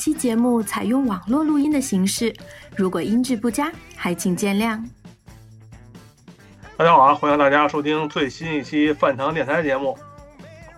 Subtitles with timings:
[0.00, 2.34] 期节目采用网络录音的形式，
[2.74, 4.82] 如果音质不佳，还请见谅。
[6.78, 9.98] 大家好啊，欢迎大家收听最新一期饭堂电台节目，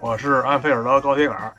[0.01, 1.55] 我是安菲尔德高铁杆儿。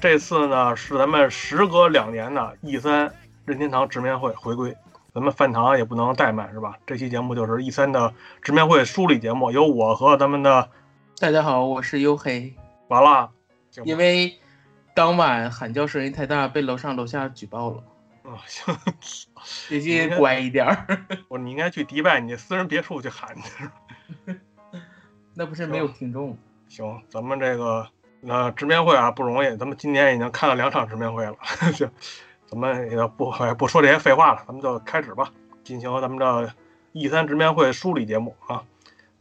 [0.00, 3.08] 这次呢是咱们时隔两年的 E 三
[3.44, 4.76] 任天堂直面会回归，
[5.14, 6.74] 咱们饭堂也不能怠慢是吧？
[6.84, 10.68] 这期节目就是 E 三的直面会梳理节目，由我和咱们的
[11.20, 12.52] 大家好，我是黝黑。
[12.88, 13.30] 完了，
[13.84, 14.36] 因为
[14.94, 17.82] 当晚喊叫声音太大，被楼上楼下举报了。
[18.22, 18.74] 啊行，
[19.68, 20.86] 最近乖一点儿，
[21.28, 24.34] 我你应该去迪拜你私人别墅去喊去。
[25.34, 26.38] 那不是没有听众。
[26.68, 27.86] 行，咱们这个
[28.20, 31.36] 那直面会啊不容易，咱们今年已经看了两场直面会了，
[31.74, 31.90] 行，
[32.46, 35.30] 咱们也不哎不说这些废话了，咱们就开始吧，
[35.64, 36.54] 进行咱们的
[36.92, 38.62] E 三直面会梳理节目啊。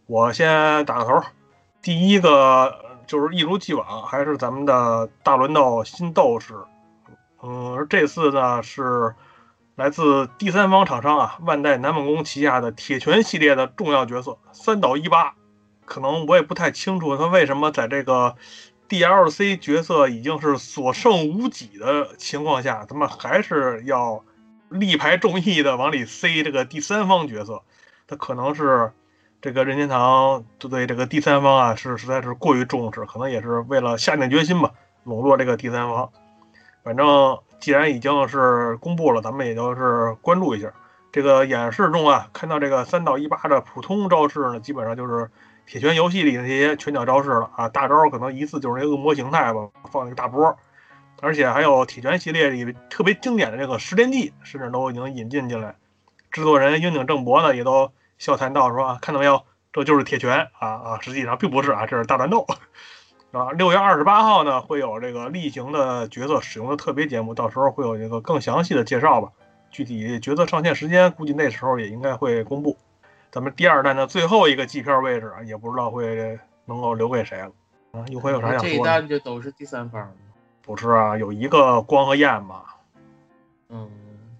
[0.06, 1.22] 我先打个头，
[1.82, 6.54] 第一个呃就是一如既往，还是咱们的大轮斗新斗士，
[7.42, 9.16] 嗯，而这次呢是
[9.76, 15.33] 来自第三方厂商啊万代南梦宫旗下的铁拳系列的重要角色三岛一八。
[15.86, 18.36] 可能我也不太清楚他为什么在这个
[18.88, 24.23] DLC 角色已经是所剩无几的情况下，他们还是要
[24.70, 27.64] 力排众议的往里塞这个第三方角色。
[28.08, 28.94] 他可能是
[29.43, 34.71] 这个任天堂就对这个第三方啊是实在是过于重视，可能也是为了下定决心吧，
[35.04, 36.09] 笼络这个第三方。
[36.81, 40.71] 反正既然已经是公布了，咱们也就是关注一下。
[41.11, 45.30] 这个演示中啊，看到这个三到一八的普通招式呢，基本上就是
[45.65, 47.67] 铁拳游戏里那些拳脚招式了啊。
[47.67, 50.58] 大招可能一次就是那恶魔形态吧，放一个大波，
[51.20, 55.76] 而且还有铁拳系列里特别经典的这个十连技，甚至都已经引进进来。
[56.32, 62.46] 制作人樱井正博呢，也都笑谈到说啊，看到没有，这就是铁拳啊啊，实际上并不是啊，这是大乱斗。
[63.32, 69.32] 啊，六月二十八号呢，会有这个例行的角色使用的特别节目，到时候会有一个更详细的介绍吧。
[69.72, 72.78] 具体角色上线时间，估计那时候也应该会公布。
[73.32, 77.52] 咱们第二弹的最后一个机票位置啊，也不知道会能够留给谁了。
[77.94, 78.92] 啊，一会有啥想这一说的？
[78.92, 80.12] 弹就都是第三方了。
[80.62, 82.62] 不是啊，有一个光和焰嘛。
[83.70, 83.90] 嗯，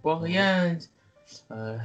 [0.04, 0.80] 光和焰，
[1.48, 1.80] 呃，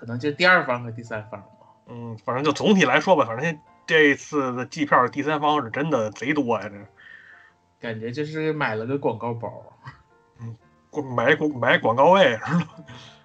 [0.00, 1.48] 可能就第二方和第三方吧。
[1.88, 9.62] 嗯，反正就总体来说吧，反正这次的机票第三方是真的贼多呀，这感觉就是买了个广告包。
[10.40, 10.56] 嗯
[11.14, 12.76] 买广买广告位是吧？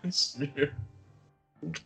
[0.12, 0.74] 是，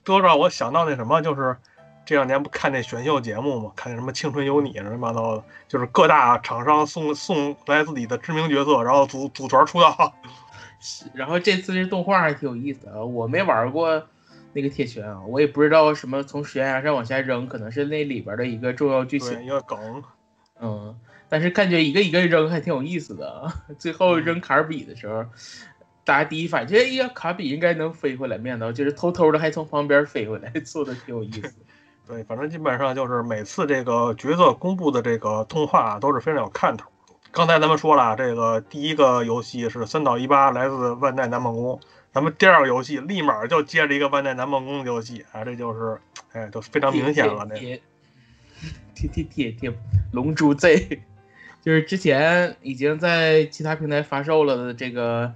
[0.03, 1.55] 多让我想到那什么，就是
[2.03, 10.15] 这两年不看那选秀节目嘛，看那什么《青春有你》乱七八糟的，就是各大厂商送送来自己的知名角色，然后组组团出道。
[10.81, 11.05] 是。
[11.13, 14.03] 然后这次这动画还挺有意思的啊，我没玩过
[14.53, 19.43] 那个铁拳啊，我也不知道什么从悬崖上往下扔，可能是那里边的一个重要剧，情。
[19.43, 20.03] 一个梗。
[20.61, 20.95] 嗯，
[21.29, 23.53] 但是感觉一个一个扔还挺有意思的啊。
[23.77, 25.23] 最后扔卡尔比的时候，
[26.03, 31.53] 大家第一反应就哎呀，卡比应该能飞回来，没想到就是偷偷的还从旁边飞回来， 做的挺有意思。
[32.07, 36.89] 对，反正基本上就是每次这个角色公布的这个动画啊都是非常有看头。
[37.31, 41.79] 刚才咱们说了啊，这个第一个游戏是三岛一八，来自万代南梦宫。
[42.11, 45.99] 咱们第二个游戏立马就接着一个万代南梦宫的游戏啊，这就是，
[46.31, 47.45] 哎，都非常明显了。
[47.47, 47.81] 那个铁
[48.95, 49.73] 铁铁铁铁
[50.11, 51.01] 龙珠 Z，
[51.61, 55.31] 就是之前已经在其他平台发售了的这个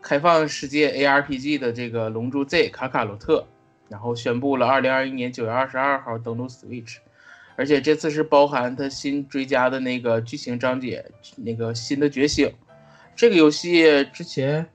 [0.00, 3.44] 开放世界 ARPG 的这个龙珠 Z 卡卡罗特，
[3.88, 6.98] 然后宣布了二零二一年九月二十二号登陆 Switch，
[7.56, 11.04] 而且这次是包含它新追加的那个剧情章节，
[11.36, 12.50] 那个新的觉醒。
[13.14, 14.66] 这个游戏之前，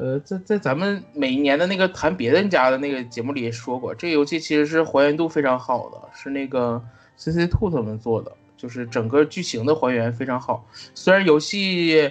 [0.00, 6.82] 呃，在在咱们每一年的那个谈别人家的那个节目里也说过，这个游戏其实是还原度非常好的，是那个
[7.18, 10.64] CC Two 他们做的，就是整个剧情的还原非常好。
[10.94, 12.10] 虽然游戏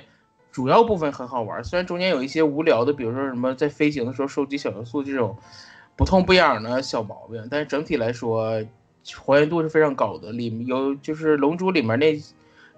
[0.51, 5.35] 主要部分很好玩，虽然中间有一些无聊的，比如说什么在飞行的时候收集小要素这种
[5.95, 8.63] 不痛不痒的小毛病，但是整体来说
[9.25, 10.31] 还原度是非常高的。
[10.31, 12.15] 里面有就是《龙珠》里面那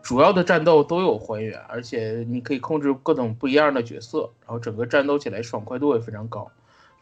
[0.03, 6.51] 主要的战斗都有还原，而且你可以控制各种不一样的角色，然后整个战斗起来爽快度也非常高。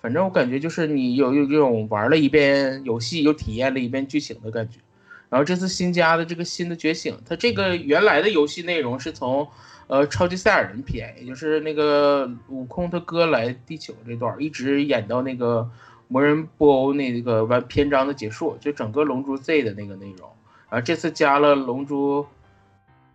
[0.01, 4.79] 反正我感觉就是你有有这种玩了一遍游戏又体验了一遍剧情的感觉。
[5.29, 9.47] 然后这次新加的这个新的觉醒，它这个原来的游戏内容是从
[9.87, 15.69] 呃超级赛亚人篇，也就是那个悟空他哥来地球这段，一直演到那个
[16.09, 20.29] 魔人布欧那个完篇章的结束，就整个龙珠 Z 的那个内容。
[20.69, 22.25] 然后这次加了龙珠。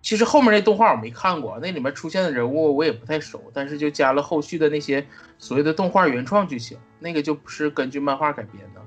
[0.04, 5.02] 其实后面那动画我没看过，那里面出现的人物我也不太熟，但是就加了后续的那些
[5.38, 8.82] 所谓的动画原创剧情，那个就不是根据漫画改编的。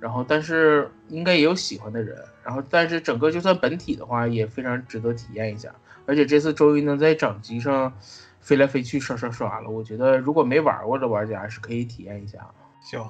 [0.00, 2.18] 然后，但是应该也有喜欢的人。
[2.42, 5.72] 然后，但是整个就算本体的话，也非常值得体验一下。
[6.04, 7.92] 而且这次终于能在掌机上
[8.40, 12.38] 飞来飞去刷刷刷了，我觉得如果没玩过的玩家是可以体验一下。
[12.82, 13.08] 行，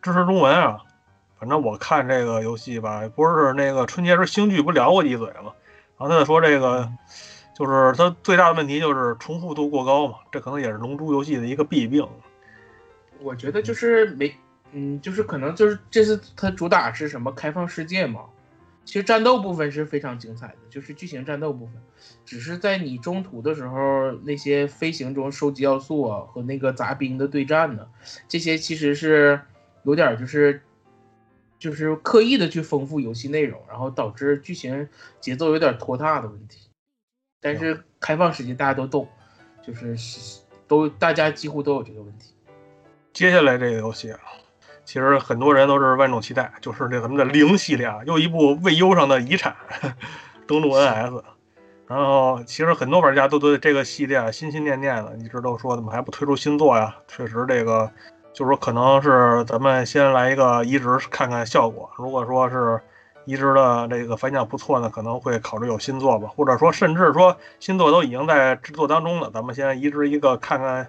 [0.00, 0.78] 支持中文啊。
[1.36, 5.52] 反正我看这个游戏吧，不是那个春节时星剧不聊过几嘴吗？
[5.98, 6.90] 然后他就说这个，
[7.54, 12.06] 就是它最大的问题就是重复度过高嘛，这可能也是龙珠游戏的一个弊病。
[13.20, 14.34] 我觉得就是没，
[14.72, 18.26] 嗯，就是可能就是这次它主打是什么开放世界嘛，
[18.84, 21.76] 其实战斗部分是非常精彩的，就是剧情战斗部分，
[22.26, 27.86] 只是在你中途的时候那些飞行中收集要素啊和那个杂兵的对战呢，
[28.28, 29.40] 这些其实是
[29.84, 30.60] 有点就是。
[31.58, 34.88] 就是刻意的去丰富游戏内容，然后导致剧情
[35.20, 36.68] 节奏有点拖沓的问题。
[37.40, 39.08] 但是开放世界大家都懂，
[39.62, 39.96] 就是
[40.66, 42.34] 都大家几乎都有这个问题。
[43.12, 44.20] 接下来这个游戏啊，
[44.84, 49.56] 其实很多人都是万众期待，就是这咱们的零系列啊，又一部未优上的遗产，
[50.46, 51.22] 登陆 NS。
[51.86, 56.96] 然后其实很多玩家都对这个系列心心念念的，一直都说怎么还不推出新作呀？
[57.06, 57.90] 确实这个。
[58.36, 61.90] 就是说，可能是咱们先来一个移植看看效果。
[61.96, 62.78] 如果说是
[63.24, 66.28] 移植的这个反响不错呢，可能会考虑有新作吧。
[66.28, 70.86] 或者说，甚至说新作都已经在制作当中了，咱们先移植一个看看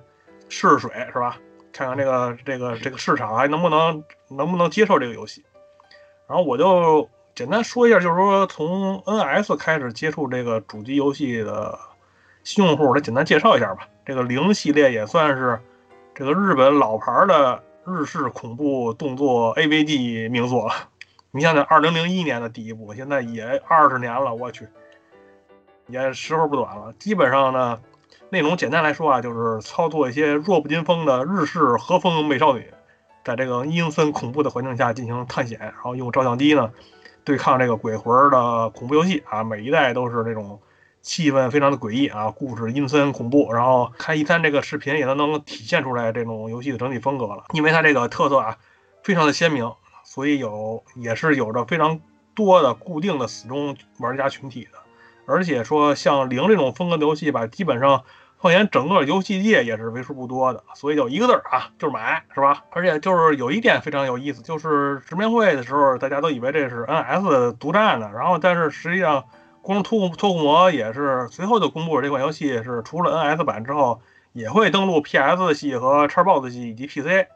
[0.50, 1.38] 试水，是吧？
[1.72, 5.46] 看看这个这个这个市场还能不能能不能接受这个游戏。
[6.28, 11.80] 然后我就简单说一下，就是说从 NS 开始接触这个主机游戏的
[12.44, 13.88] 新用户，来简单介绍一下吧。
[14.06, 15.58] 这个零系列也算是。
[16.18, 20.72] 这个日本老牌的日式恐怖动作 AVG 名作，
[21.30, 24.68] 你想想，二零零一年的第一部，现在也二十年了，我去，
[25.86, 26.92] 也时候不短了。
[26.98, 27.80] 基本上呢，
[28.30, 32.66] 内容简单来说啊，就是操作一些弱不禁风的日式和风美少女，
[33.24, 36.72] 在这个阴森恐怖的环境下进行探险，然后用照相机呢
[37.24, 40.60] 对抗这个鬼魂的恐怖游戏啊，每一代都是这种。
[41.08, 47.46] 气氛非常的诡异啊，故事阴森恐怖，然后看一三这个视频也都能体现出来这种游戏的整体风格了。
[47.54, 48.58] 因为它这个特色啊，
[49.04, 49.72] 非常的鲜明，
[50.04, 52.02] 所以有也是有着非常
[52.36, 54.72] 多的固定的死忠玩家群体的。
[55.26, 58.04] 而且说像零这种风格的游戏吧，基本上
[58.42, 62.66] 放眼整个游戏界也是为数不多的，所以就一个字儿啊，就是买，是吧？
[62.72, 69.24] 而且就是有一点非常有意思，就是直面会的时候，大家都以为这是 NS 独占的，然后但是实际上。
[69.68, 74.00] 光托托库摩也是随后就公布了这款游戏是除了 NS 版之后，
[74.32, 77.28] 也会登陆 PS 系和 Xbox 系以及 PC，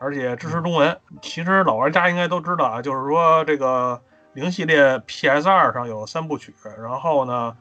[0.00, 0.98] 而且支持中文。
[1.22, 7.56] 其实老玩家应该都知道啊，就是说这个零系列 PS 二上有三部曲，然后呢，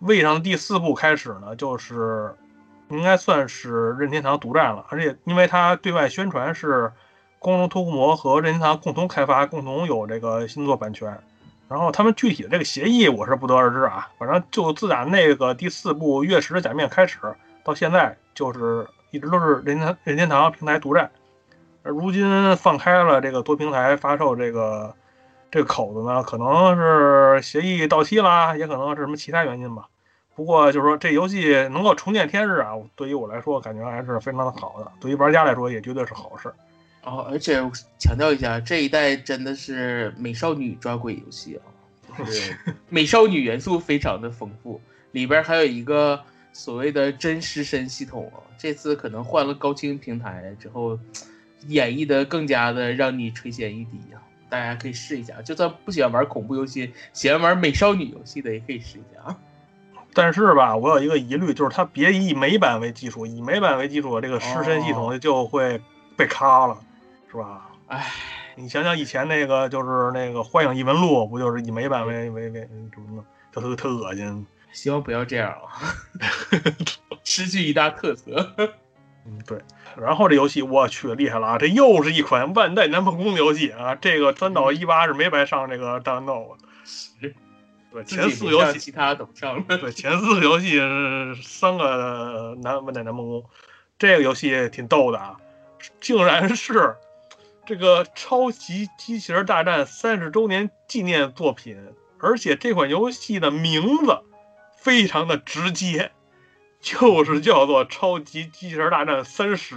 [0.00, 2.34] 位上的第四部开始呢，就是
[2.90, 6.92] 应该算是任天堂独占了，而且因为它对外宣传是
[7.38, 11.18] 光荣托库摩和任天堂共同开发，共同有这个新作版权。
[11.68, 17.18] 然后他们具体的这个协议我是不得而知啊，反正就自打那个第四部《月食的假面》开始，
[17.64, 21.10] 到现在就是一直都是任天堂任天堂平台独占。
[21.82, 24.94] 而如今放开了这个多平台发售这个
[25.50, 29.88] 这个口子呢，可能是协议到期啦，也可能是什么其他原因吧。
[30.34, 36.52] 不过就是说这游戏能够重见天日啊，对于我来说感觉还是非常的好的，对于玩家来说也绝对是好事。
[37.04, 37.54] 哦，而且
[37.98, 41.62] 强调一下，这一代真的是美少女抓鬼游戏啊，
[42.18, 42.56] 就是
[42.88, 44.80] 美少女元素非常的丰富，
[45.12, 46.18] 里边还有一个
[46.52, 48.40] 所谓的真尸身系统啊。
[48.56, 50.98] 这次可能换了高清平台之后，
[51.66, 54.22] 演绎的更加的让你垂涎欲滴啊！
[54.48, 59.36] 大家可以试一下，就算不喜欢玩恐怖游戏，喜欢玩美少女游戏的也可以试一下啊。
[60.14, 65.78] 但是吧，我有一个疑虑，就是它别以美版为基础，以美版为基础，这个尸身系统就会
[66.16, 66.78] 被卡了。
[67.34, 67.68] 是吧？
[67.88, 68.12] 哎，
[68.54, 73.24] 你想想以前那个，就是那个《幻影异闻录》，不就是以美版为为为什么呢？
[73.50, 74.46] 特特特恶心。
[74.72, 75.82] 希望不要这样啊。
[77.24, 78.54] 失去一大特色。
[79.26, 79.58] 嗯，对。
[79.96, 81.58] 然后这游戏我去厉害了啊！
[81.58, 83.96] 这又是一款万代南梦宫的游戏啊！
[83.96, 86.58] 这个三岛一八是没白上这个大乱斗啊。
[87.92, 89.78] 对，前四个游戏其他怎么上了。
[89.78, 93.44] 对，前四个游戏是三个南万代南梦宫，
[93.98, 95.36] 这个游戏挺逗的啊，
[96.00, 96.96] 竟然是
[97.66, 101.76] 这个超级机器人大战三十周年纪念作品，
[102.18, 104.18] 而且这款游戏的名字
[104.76, 106.12] 非常的直接，
[106.80, 109.76] 就是叫做《超级机器人大战三十》。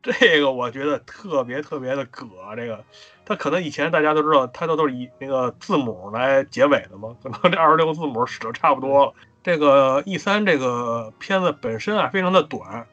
[0.00, 2.84] 这个我觉得特别特别的葛，这个
[3.26, 9.14] 它可能以前大家都知道，它都都是以那个字母来结尾的嘛，可能这二十六个字母使的差不多了。
[9.42, 12.86] 这个 E 三这个片子本身啊非常的短，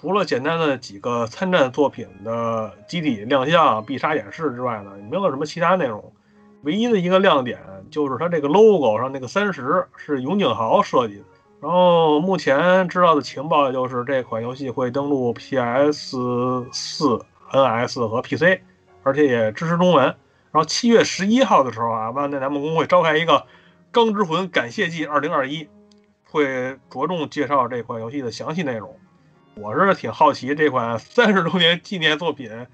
[0.00, 6.12] 除了简单的几个参战作品的机体亮相、必杀演示之外呢，没有什么其他内容。
[6.62, 7.58] 唯一的一个亮点
[7.90, 11.24] 就是它这个 logo 上那个三十是永井豪设计的。
[11.60, 16.16] 然后目前知道的情报就是这款游戏会登陆 PS
[16.70, 18.60] 四、NS 和 PC，
[19.02, 20.04] 而且也支持中文。
[20.04, 20.14] 然
[20.52, 23.32] 后七月十一号的时候啊，万代南梦宫会召开一个
[23.90, 25.64] 《钢之魂感谢季二零二一》，
[26.30, 28.94] 会着重介绍这款游戏的详细内容。
[29.60, 32.66] 我是挺好奇这款三十周年纪念作品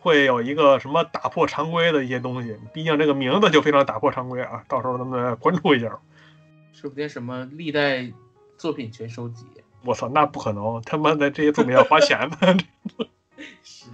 [0.00, 4.64] 会有一个什么打破常规的一些东西，毕竟这个名字就非常打破常规啊。
[4.68, 5.98] 到时候咱们关注一下。
[6.72, 8.10] 说不定什么历代
[8.56, 9.46] 作品全收集。
[9.84, 10.80] 我操，那不可能！
[10.84, 12.56] 他妈的这些作品要花钱的，
[13.62, 13.86] 是，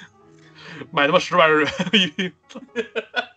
[0.92, 1.64] 买他妈十万日
[2.16, 2.32] 元。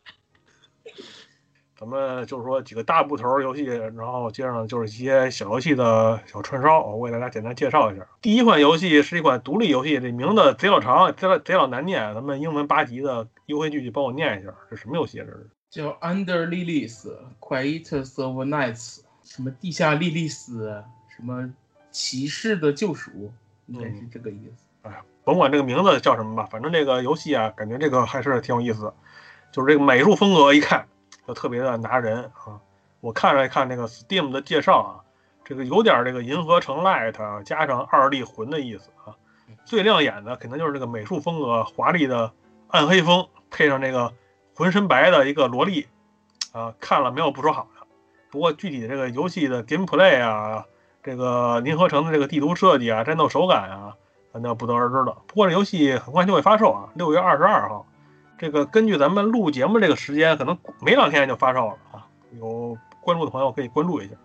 [1.79, 8.07] 咱们就是说几个大部头游戏，然后接上就是一些小游戏的小串烧，我为大家简单介绍一下。
[8.19, 12.15] 第一款游戏是一款独立游戏，这名字贼老长，贼老贼老难念。
[12.15, 15.19] 咱们英文八级的优惠句句帮我念一下，这什么游戏？
[15.19, 17.07] 这是叫 Under Lilies
[17.39, 20.83] Quietus of Nights，什么地下莉莉丝，
[21.15, 21.53] 什么
[21.91, 23.31] 骑士的救赎，
[23.67, 24.65] 应该是这个意思。
[24.81, 28.93] 哎呀，甭管这个名字叫什么吧，反正这个游戏啊，感觉这个还是挺有意思的。
[29.51, 30.87] 就是这个美术风格一看
[31.27, 32.61] 就特别的拿人啊。
[33.01, 34.91] 我看了看那个 Steam 的介绍啊，
[35.43, 39.13] 这个有点这个银河城 Light 加上二力魂的意思啊。
[39.65, 42.31] 最亮眼的肯定就是这个美术风格华丽的
[42.69, 44.13] 暗黑风，配上这个。
[44.55, 45.87] 浑身白的一个萝莉，
[46.51, 47.85] 啊，看了没有不说好的。
[48.31, 50.65] 不过具体这个游戏的 gameplay 啊，
[51.03, 53.93] 这个银河城的这个地图设计啊，战斗手感啊，
[54.33, 55.15] 咱就不得而知了。
[55.27, 57.85] 不过这游戏很快就会发售啊，六月二十二号。
[58.37, 62.07] 这个根据咱们录节目这个时间，可能没两天就发售了啊。
[62.39, 64.15] 有关注的朋友可以关注一下。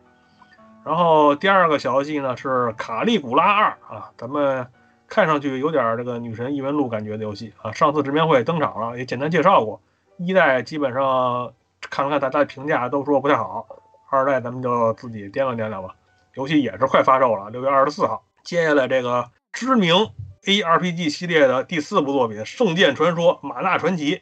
[0.85, 4.66] 然后第二个小游戏呢是卡利古拉二啊，咱们
[5.09, 7.73] 看上去有点这个女神异闻录感觉的游戏啊。
[7.73, 9.81] 上次直面会登场了，也简单介绍过。
[10.19, 13.66] 一代基本上看了看大家的评价，都说不太好。
[14.11, 15.95] 二代咱们就自己掂量掂量吧。
[16.35, 18.25] 游戏也是快发售了，六月二十四号。
[18.42, 19.95] 接下来这个知名
[20.44, 24.16] ARPG 系列的第四部作品《圣剑传说：马纳传奇》，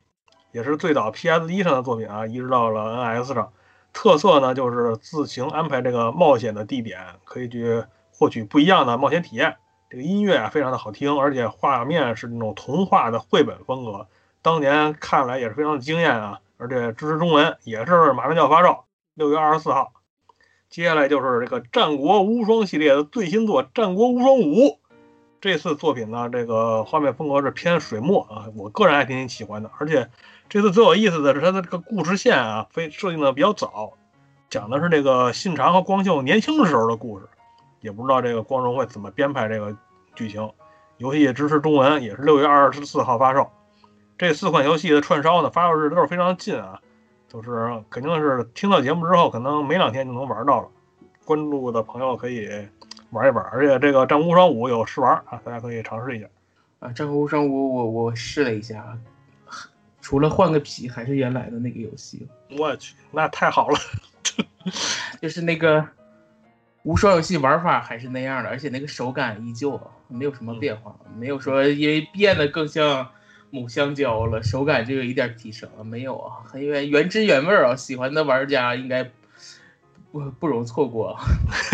[0.52, 3.50] 也是最早 PS 一上的作品啊，移植到了 NS 上。
[3.94, 9.56] 特色呢就是自行安排这个冒险的地点，可以去获取不一样的冒险体验。
[9.88, 14.06] 这个音乐啊非常的好听，而且画面是那种童话的绘本风格。
[14.42, 18.84] 当年看来也是非常的惊艳啊，而且支持中文，也是马上就要发售，
[19.14, 19.94] 六月二十四号。
[20.68, 24.42] 接下来就是这个《战国无双》系列的最新作《战国无双五》。
[25.40, 29.70] 这次作品呢，这个画面风格是偏水墨啊，我个人还挺喜欢的。
[29.78, 30.06] 而且
[30.48, 33.94] 这次最有意思的是它的这个故事线啊，非设定的比较早，
[34.50, 37.26] 讲的是这个信长和光秀年轻时候的故事。
[37.80, 39.74] 也不知道这个光荣会怎么编排这个
[40.14, 40.50] 剧情。
[40.98, 43.50] 游戏也支持中文，也是六月二十四号发售。
[44.18, 46.78] 这四款游戏的串烧呢，发售日都是非常近啊，
[47.26, 50.68] 就是肯定是听到节目之后，可能没两天就能玩到了。
[51.24, 52.46] 关注的朋友可以
[53.10, 56.26] 玩一玩，而且这个《战国无双五》有试玩啊，大家可以尝试一下。
[56.78, 58.98] 啊，《战国无双五》我我试了一下，
[60.00, 62.26] 除了换个皮，还是原来的那个游戏。
[62.58, 63.78] 我去，那太好了，
[65.20, 65.86] 就是那个
[66.82, 73.08] 无双游戏玩法还是那样的，而且那个手感依旧，没有什么变化，没有说因为变得更像。
[73.52, 79.02] 母香蕉了，手感就有一点提升啊，没有啊，很原原汁原味啊，喜欢的玩家应该
[80.12, 81.18] 不不容错过。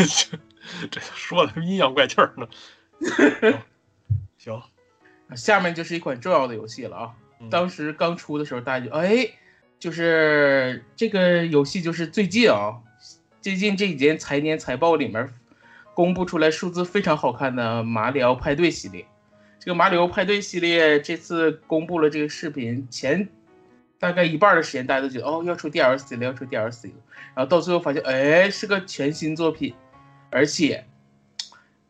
[0.90, 2.48] 这说的阴阳怪气儿呢。
[4.38, 4.62] 行，
[5.34, 7.14] 下面就是一款重要的游戏了啊。
[7.50, 9.28] 当时刚出的时候，大家就哎，
[9.78, 12.80] 就是这个游戏就是最近啊，
[13.40, 15.32] 最近这几年财年财报里面
[15.94, 19.06] 公布出来数字非常好看的马里奥派对系列。
[19.58, 23.28] 这个马里奥派对系列这次公布了这个视频前，
[23.98, 26.94] 大概一半的时间，大家都觉得哦要出 DLC 了，要出 DLC 了，
[27.34, 29.74] 然后到最后发现，哎，是个全新作品，
[30.30, 30.84] 而且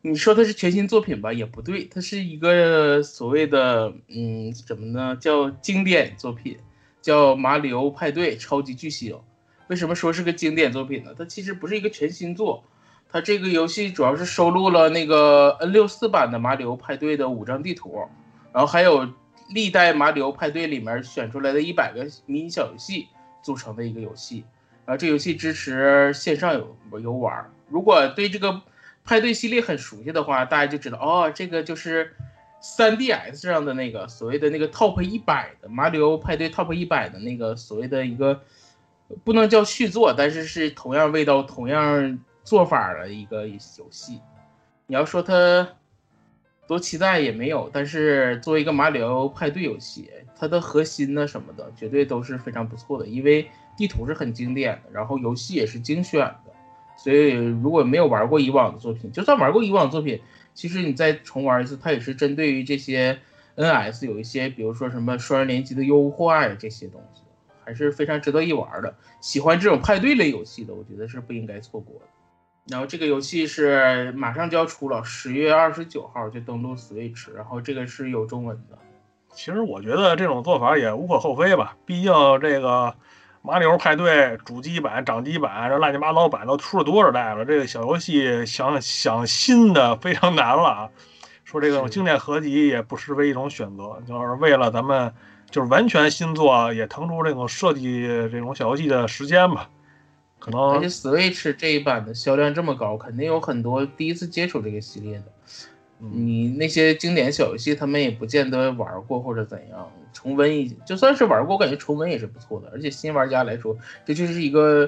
[0.01, 5.17] 你说它是全新作品吧，也不对，它是一个所谓的嗯，怎么呢？
[5.19, 6.57] 叫经典作品，
[7.01, 9.13] 叫《马里奥派对超级巨星》。
[9.67, 11.13] 为什么说是个经典作品呢？
[11.17, 12.63] 它其实不是一个全新作，
[13.09, 18.07] 它这个游戏主要是收录了那个 N 六四版的马里奥派对的五张地图，
[18.53, 19.09] 然后还有
[19.49, 23.07] 历代马里奥派对里面选出来的一百个迷你小游戏
[23.43, 24.45] 组成的一个游戏。
[24.85, 27.51] 然后这游戏支持线上游游玩。
[27.69, 28.61] 如果对这个
[29.03, 32.13] 派对系列很熟悉的话，大家就知道哦，这个就是
[32.61, 38.41] 3DS 上的那个所谓的那个 Top 一百的马里奥派对 Top 一百的那个所谓的一个
[39.23, 43.57] 不能叫续作，但是是同样味道、同样做法的一个游
[43.91, 44.19] 戏。
[44.87, 45.69] 你要说它
[46.67, 56.33] 多期待也没有，但是作为一个马里奥派对游戏，它的核心呢什么的绝对都是非常不错的，因为地图是很经典的，然后游戏也是精选。
[56.97, 60.19] 所以，如果没有玩过以往的作品，就算玩过以往作品，
[60.55, 63.19] 其实你再重玩一次，它也是针对于这些
[63.55, 67.21] NS 有一些，比如说什么双人联机的优化呀这些东西，
[67.63, 68.95] 还是非常值得一玩的。
[69.21, 72.05] 喜欢这种派对类游戏的，我觉得是不应该错过的。
[72.69, 78.77] 然后这个游戏是马上就要出了，十月二十九号就登陆 Switch，然后这个是有中文的。
[79.31, 82.11] 其实我觉得这种做法也无可厚非吧，毕竟
[82.41, 82.95] 这个。
[83.47, 87.45] 马里奥派对主机版、掌机版，这乱七八糟版都出了多少代了？
[87.45, 90.89] 这个小游戏想想新的非常难了啊！
[91.45, 95.13] 说这种经典合集也不失为一种选择，就是为了咱们
[95.49, 99.69] 就是完全新作，也腾出这种设计这种小游戏的时间吧。
[100.39, 105.25] 可能而且 Switch 这一版的销量这么高，肯定有很多第一次接触这个系列的。
[105.99, 112.69] 你那些经典小游戏，他们也不见得玩过或者怎样，重温一，就算是玩过，我感觉重温也是不错的。
[112.71, 113.75] 而且新玩家来说，
[114.05, 114.87] 这就是一个，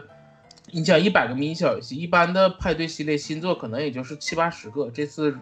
[0.71, 5.35] 你想一百个迷你小游戏，一般的派对系列新作可能也就是七八十个，这次，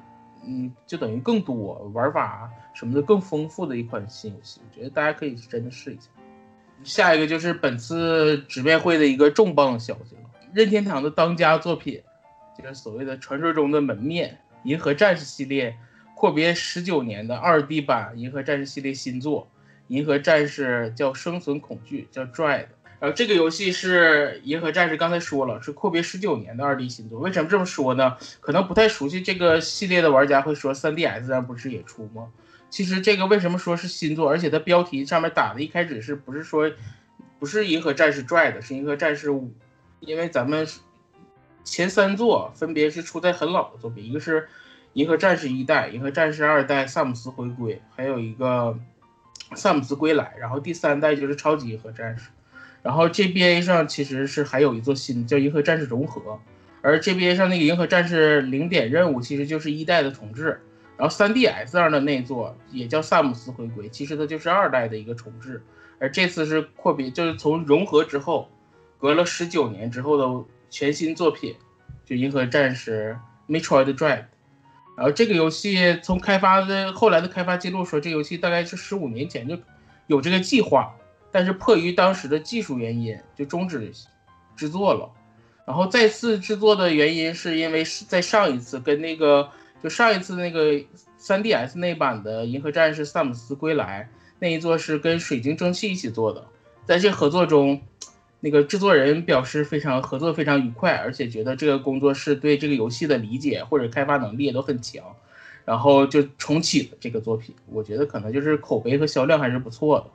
[0.45, 6.08] 嗯，就等于更多玩法什么的更丰富的一款新游戏，我觉得大家可以真的试一下。
[6.86, 10.21] 下一个就是本次直面会的一个重磅消息了，
[10.53, 12.01] 任天堂的当家作品，
[12.58, 14.39] 就是所谓的传说中的门面。
[14.67, 15.77] 银河战士系列
[16.13, 19.49] 阔别十九年的二 D 版银河战士系列新作，
[19.88, 22.65] 银河战士叫生存恐惧，叫 Dread。
[22.99, 27.17] 然后这个游戏是银河战士，刚才说了是阔别十九年的二 D 新作。
[27.19, 28.17] 为什么这么说呢？
[28.41, 32.27] 可能不太熟悉这个系列的玩家会说，3DS 上不是也出吗？
[32.69, 34.30] 其实这个为什么说是新作？
[34.30, 36.69] 而且它标题上面打的一开始是不是说
[37.39, 39.53] 不是银河战士 Dread，是银河战士五？
[40.01, 40.67] 因为咱们。
[41.67, 44.41] 前三座分别是出在很老的作品，一个是
[44.93, 48.80] 《银河战士一代》，《银河战士二代》，萨姆斯回归，还有一个
[49.53, 52.30] 萨姆斯归来，然后第三代就是超级银河战士。
[52.82, 56.21] 然后 GBA 上其实是还有一座新叫《银河战士融合》，
[56.82, 60.62] 而 GBA 上那个《银河战士零点任务》其实就是一代的重置。
[60.95, 65.62] 然后 3DS 上的那座也叫萨姆斯回归，其实它就是二代的一个重置。
[65.99, 68.49] 而这次是阔别，就是从融合之后，
[68.97, 70.45] 隔了十九年之后的。
[70.69, 71.56] 全新作品，
[72.06, 74.19] 就《银河战士 Metroid Dread》，
[74.97, 79.58] 然后这个游戏从开发的后来的开发记录说，这游戏大概是十五年前就
[80.08, 80.93] 有这个计划，
[81.32, 83.91] 但是迫于当时的技术原因，就终止
[84.56, 85.10] 制作了。
[85.65, 89.49] 然后再次制作的原因是因为是在上一次跟那个
[89.84, 90.73] 就上一次那个
[91.19, 96.45] 3DS 那版的《银河战士萨姆斯归来》那一座是跟水晶蒸汽一起做的，
[96.86, 97.82] 在这合作中。
[98.39, 105.04] 那个制作人表示非常合作非常愉快，而且觉得这个工作室对这个游戏的理解或者开发能力也都很强，
[105.65, 107.56] 然后就重启了这个作品。
[107.65, 110.06] 我觉得可能就是口碑和销量还是不错的。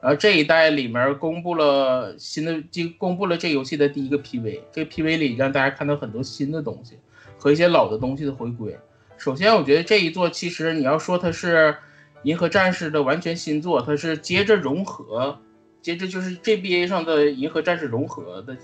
[0.00, 6.98] 然后这一代里面公布了新的，就公布了这游戏的第一个 PV，这个 PV 里让大家看到很多新的东西
[7.38, 8.76] 和一些老的东西的回归。
[9.16, 11.76] 首先，我觉得这一座其实你要说它是
[12.24, 15.38] 银河战士的完全新作，它是接着融合。
[15.82, 18.56] 接着就是 GBA 上的《银河战士融合》的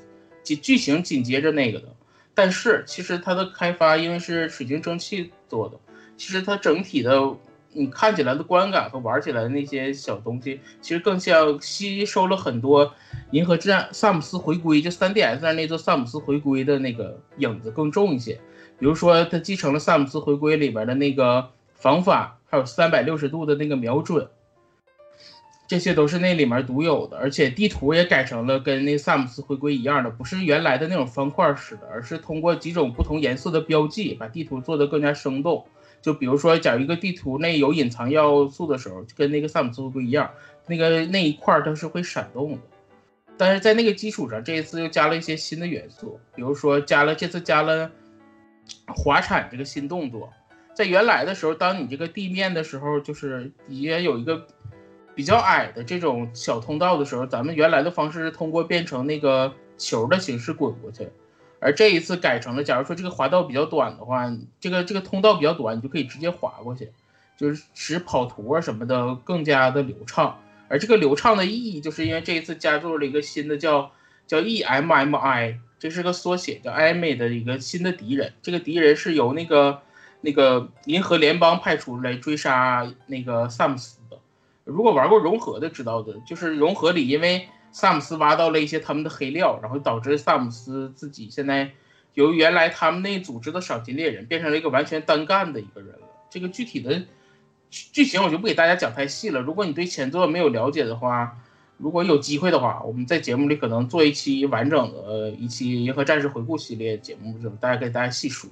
[0.44, 1.88] 剧剧情紧接着那个的，
[2.32, 5.76] 但是其实它的开发因为是水晶蒸汽做的，
[6.16, 7.36] 其实它整体的
[7.72, 12.86] 你看起来的观感和玩起来的那些小东西，其实更像吸收了很多
[13.32, 18.40] 《银河战萨姆斯回归》就 3DS 上那座萨姆斯回归的那个影子更重一些，
[18.78, 24.28] 比如说它继承了萨姆斯回归里边的那个防反，还有三百六十度的那个瞄准。
[25.68, 35.66] 这些都是那里面独有的，而且地图也改成了跟那萨姆斯回归一样的，不是原来的那种方块式的，而是通过几种不同颜色的标记，把地图做得更加生动。
[36.00, 40.30] 就比如说，假如一个地图内有隐藏要素的时候，跟那个萨姆斯回归一样，
[40.66, 42.58] 那个那一块它是会闪动的。
[43.36, 47.90] 但是在那个基础上，这一次又加了一些新的元素，比如说加了这次加了
[48.86, 50.32] 滑铲这个新动作。
[50.72, 54.46] 在原来的时候，当你这个地面的时候，就是也有一个
[55.18, 61.08] 比较矮的这种小通道的时候，咱们原来的方式是通过变成那个球的形式滚过去，
[61.58, 66.92] 而这一次改成了，假如说这个滑道比较短的话，这个这个通道比较短，你就可以直接滑过去，
[67.36, 70.38] 就是使跑图啊什么的更加的流畅。
[70.68, 73.90] 而这个流畅的意义，就是因为这一次加入了一个新的叫
[74.28, 78.34] 叫 EMMI，这是个缩写，叫 EMI 的一个新的敌人。
[78.40, 79.80] 这个敌人是由那个
[80.20, 83.97] 那个银河联邦派出来追杀那个萨姆斯。
[84.68, 91.70] 如果玩过融合的知道的，就是融合里因为萨姆斯挖到了一些他们的黑料，然后导致萨姆斯自己现在
[92.14, 96.08] 由原来他们那组织的赏金猎人变成了一个完全单干的一个人了。
[96.30, 97.02] 这个具体的。
[97.70, 99.42] 剧情我就不给大家讲太细了。
[99.42, 101.36] 如果你对前作没有了解的话，
[101.76, 108.48] 如果有机会的话，我们在节目里可能做一期完整的一期《银河战士》回顾系列节目，就大家给大家细说。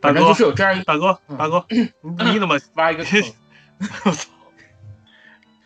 [0.00, 1.88] 反正就是有这样一大哥，大哥，你
[2.32, 3.22] 你怎么 挖一个坑？
[4.04, 4.35] 我操！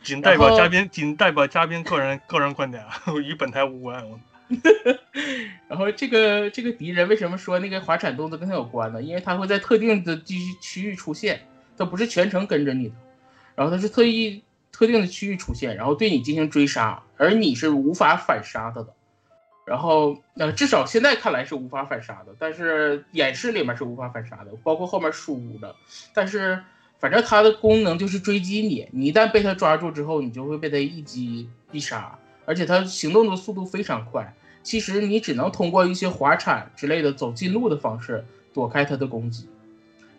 [0.02, 2.84] 仅代表嘉宾，仅代表嘉宾个人个人观点，
[3.24, 4.04] 与本台无关。
[5.68, 9.00] 然后这个这个敌人为什么说那个滑铲动作跟他有关呢？
[9.02, 11.40] 因为他会在特定的区区域出现。
[11.78, 12.94] 他不是全程跟着你的，
[13.54, 18.92] 然后他是特意特定的区域出现，然后对你进行追杀，而你是无法反杀他的。
[19.64, 25.74] 然后呃，至少现在看来是无法反杀的，但是演示里面是无法反杀的，包括后面输的。
[26.12, 26.62] 但是
[27.00, 34.32] 反正它的功能就是追击你，你一旦被它抓住之后，你就会被它一击必杀，而且它行动的速度非常快。
[34.62, 39.48] 其实你只能通过一些滑铲之类的走近路的方式躲开它的攻击。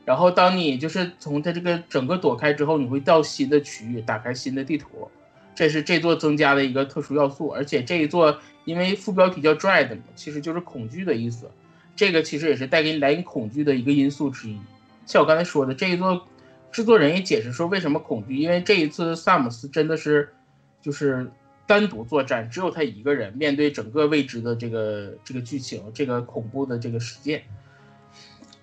[0.04, 5.08] 然后，当你就是从它这个整个躲开之后，你会到新的区域，打开新的地图，
[5.54, 7.50] 这是这座增加的一个特殊要素。
[7.50, 11.48] 而且这一座因为副标题叫 “dread” 嘛，其实就是恐惧的意思。
[11.96, 14.58] 这个其实也是带给你来你恐惧的一个因素之一。
[15.06, 16.28] 像我刚才说的，这一座
[16.72, 20.34] 制作人也解释说为什么恐惧，因为这一次萨姆斯真的是
[20.82, 21.30] 就是
[21.68, 27.44] 单独作战，只有他一个人面对整个未知的这个这个剧情，这个恐怖的这个事件。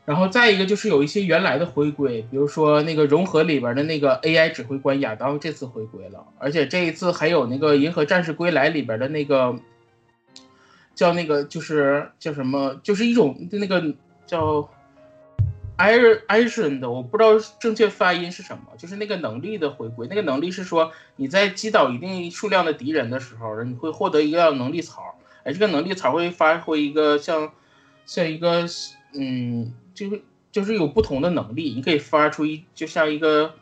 [0.04, 9.54] 然后再一个就是有一些原来的回归，比如说那个融合里边的那个 AI 指挥官亚当这次回归了，而且这一次还有那个《银河战士归来》里边的那个
[10.94, 13.94] 叫那个就是叫什么，就是一种那个
[14.26, 14.70] 叫
[15.78, 20.06] Iron Iron 的，我不知道正确发音是什么，就是那个能力的回归。
[20.10, 25.14] 那个能力是说你在击倒一定数量的敌人的时候，你会获得一个能力槽，
[25.44, 27.52] 哎，这个能力槽会发挥一个像
[28.04, 28.66] 像一个
[29.14, 29.72] 嗯。
[29.94, 33.52] 就是就是有不同的能力，你可以发出一就像一个，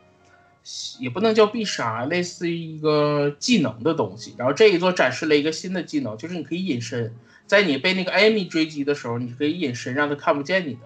[0.99, 4.35] 也不能叫必杀，类似于一个技能的东西。
[4.37, 7.11] 然后这一座展示了一个新的技能，就是你可以隐身，
[7.47, 10.81] 在你被那个艾米追击的时候，你可以隐身，让他看不见你的。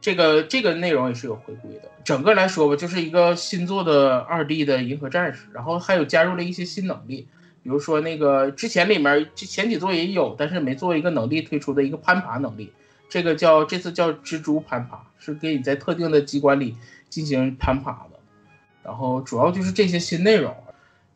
[0.00, 1.90] 这个这个内容也是有回归的。
[2.04, 7.26] 整个来说吧，就是一个新做的二 D 的银河战士，然后还有加入了一些新能力，
[7.62, 12.72] 比如说那个之前里面前几座也有，但是没做一个能力推出的一个攀爬能力。
[13.08, 16.76] 这个叫这次叫蜘蛛攀爬，是给你在特定的机关里
[17.08, 18.18] 进行攀爬的，
[18.82, 20.54] 然后主要就是这些新内容。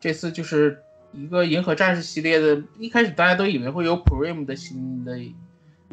[0.00, 0.78] 这次就是
[1.12, 5.18] 一个银河战士系列的，一开始大家都以为会有 Prime 的新的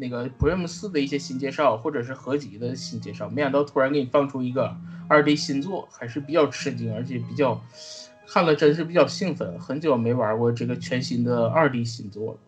[0.00, 4.74] 那个 Prime 四的一些新介绍，或者是合集的新介绍，没想到突然给你放出一个
[5.08, 7.60] 二 D 新作，还是比较吃惊，而且比较
[8.28, 9.58] 看了真是比较兴奋。
[9.58, 12.38] 很久没玩过这个全新的二 D 新作了。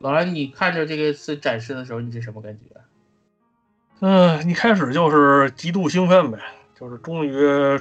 [0.00, 2.80] 老安，你看着这个次展示的时候，你是什么感觉？
[4.00, 6.38] 嗯，一开始就是极度兴奋呗，
[6.74, 7.32] 就是终于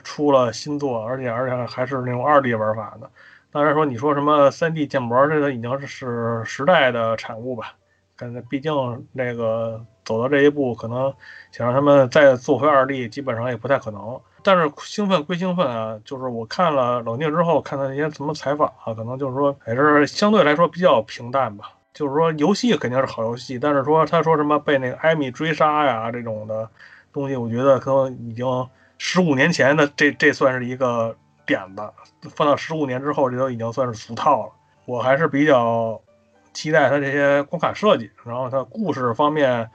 [0.04, 3.10] 出了新作，而且而且还是那种二 D 玩法的。
[3.52, 7.74] 当然说你说什么三 D 建模，这个已经是时代的产物吧。
[8.18, 8.74] 但是毕竟
[9.14, 11.14] 那个走到这一步，可能
[11.52, 14.20] 想让他们再做回二 D，基本上也不太可能。
[14.44, 21.72] 但是兴奋归兴奋啊，就是我看了冷静之后，看到那些什么采访啊，可能就是说还是相对来说比较平淡吧。
[21.94, 26.70] 就是说，游戏肯定是好游戏，但是说他说什么被那个艾米追杀呀这种的
[27.12, 28.46] 东西，我觉得可能已经
[29.00, 31.82] 十五年前的这这算是一个点子，
[32.30, 34.52] 放到十五年之后，这都已经算是俗套了。
[34.86, 36.00] 我还是比较
[36.58, 39.70] 期待他这些关卡设计，然后他故事方面，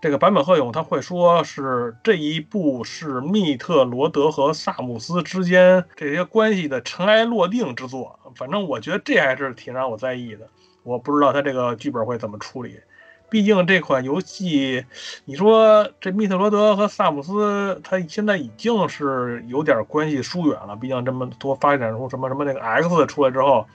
[0.00, 10.48] 这个版本鹤勇他会说是这一部是密特罗德和萨姆斯之间这些关系的尘埃落定之作，反正我觉得这还是挺让我在意的。
[10.84, 12.80] 我不知道他这个剧本会怎么处理，
[13.28, 14.86] 毕竟这款游戏，
[15.26, 20.74] 你说这密特罗德和萨姆斯，他现在已经是有点关系疏远了。
[20.76, 23.66] 毕竟这么多发展出什么什么那个 X 出来之后，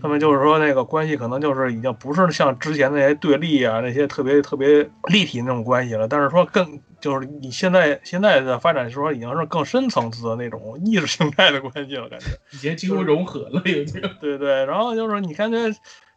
[0.00, 12.26] 他们就是说那个关系可能就是已经不是像之前那些对立啊那些特别特别立体那种关系了，但是说更就是你现在现在的发展说已经是更深层次的那种意识形态的关系了，感觉。
[12.52, 14.02] 已经几乎融合了，有点。
[14.20, 15.58] 对对，然后就是你看这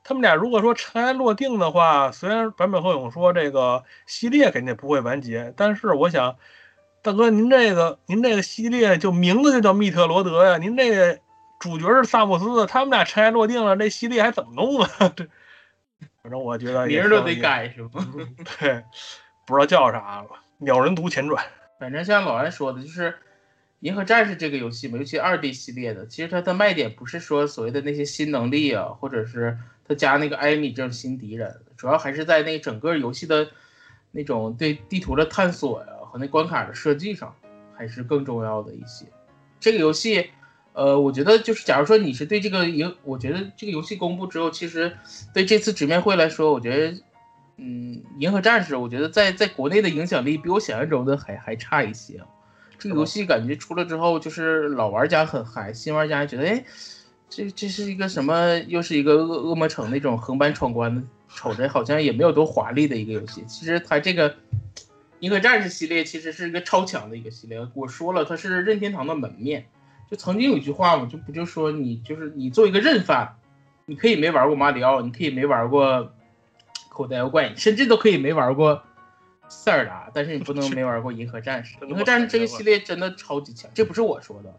[0.03, 6.35] 他们俩如果说尘埃落定的话，虽然坂本鹤勇说这个系列肯定不会完结，但是我想，
[7.01, 11.17] 大哥您这个您这个系列就名字就叫密特罗德呀，您这个
[11.63, 14.89] 主角是萨姆斯，他们俩尘埃落定了，这系列还怎么弄啊？
[15.15, 15.25] 这
[16.21, 18.05] 反正我觉得也名儿都得改是吧？
[18.59, 18.83] 对，
[19.47, 21.41] 不知道叫啥了，《鸟人族前传》。
[21.79, 23.11] 反正像老安说的，就是
[23.79, 33.49] 《银河战士》这个游戏嘛，尤其二 D 系列的，其实它的卖点不是说所谓的那些新能力啊，或者是它加那个艾米这种新敌人，主要还是在那整个游戏的
[34.11, 37.33] 那种对地图的探索呀、和那关卡的设计上，
[37.73, 39.05] 还是更重要的一些。
[39.61, 40.29] 这个游戏。
[40.73, 44.91] 呃，我觉得就是，假如说你是对这个游，我觉得这个游戏公布之后，其实
[45.31, 46.97] 对这次直面会来说，我觉得，
[47.57, 52.19] 嗯，银河战士，我觉得在在国内的影响力比我想象中的还还差一些。
[52.79, 56.65] 这个游戏感觉出了之后，就是老玩家很嗨，新玩家觉得，哎，
[57.29, 58.57] 这这是一个什么？
[58.67, 63.43] 又是一个恶恶魔城那种横版闯关，瞅着好像也没有多华丽的一个游戏。
[63.47, 64.35] 其实它这个
[65.19, 67.59] 银河战士系列其实是一个超强的一个系列。
[67.75, 69.67] 我说了，它是任天堂的门面。
[70.13, 73.35] 就曾经有一句话嘛，就不就说你就是你做一个认犯，
[73.87, 76.13] 你可以没玩过马里奥，你可以没玩过
[76.89, 78.83] 口袋妖怪，甚至都可以没玩过
[79.49, 81.77] 塞尔达，但是你不能没玩过银河战士。
[81.89, 84.53] 银河战士这个系列真的超级强，这不是我说的，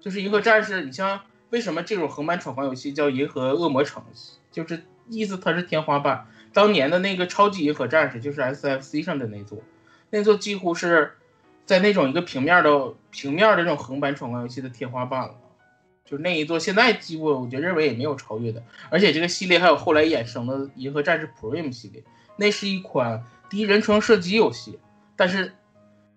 [0.00, 0.82] 就是银河战士。
[0.82, 4.02] 你像为什么这种横版闯关游戏叫银河恶魔城，
[4.50, 6.26] 就是意思它是天花板。
[6.52, 9.62] 当年的那个超级银河战士就是 SFC 上的那座，
[10.10, 11.12] 那座几乎是。
[11.66, 15.34] 在那种一个平面的平面的这种横版闯关游戏的天花板了，
[16.04, 18.62] 就那一座，现在几乎我觉得认为也没有超越的。
[18.88, 22.04] 而且这个系列还有后来衍生的《银河战士 Prime》系列，
[22.36, 24.78] 那是一款第一人称射击游戏。
[25.16, 25.52] 但是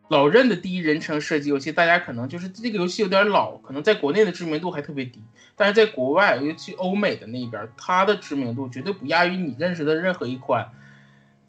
[0.07, 5.23] 老任的第一人称射击游戏，大家可能就是这个游戏有点老，可能在国内的知名度还特别低，
[5.55, 10.69] 但是在国外，尤其欧美的那边，它的知名度绝对不亚于你认识的任何一款。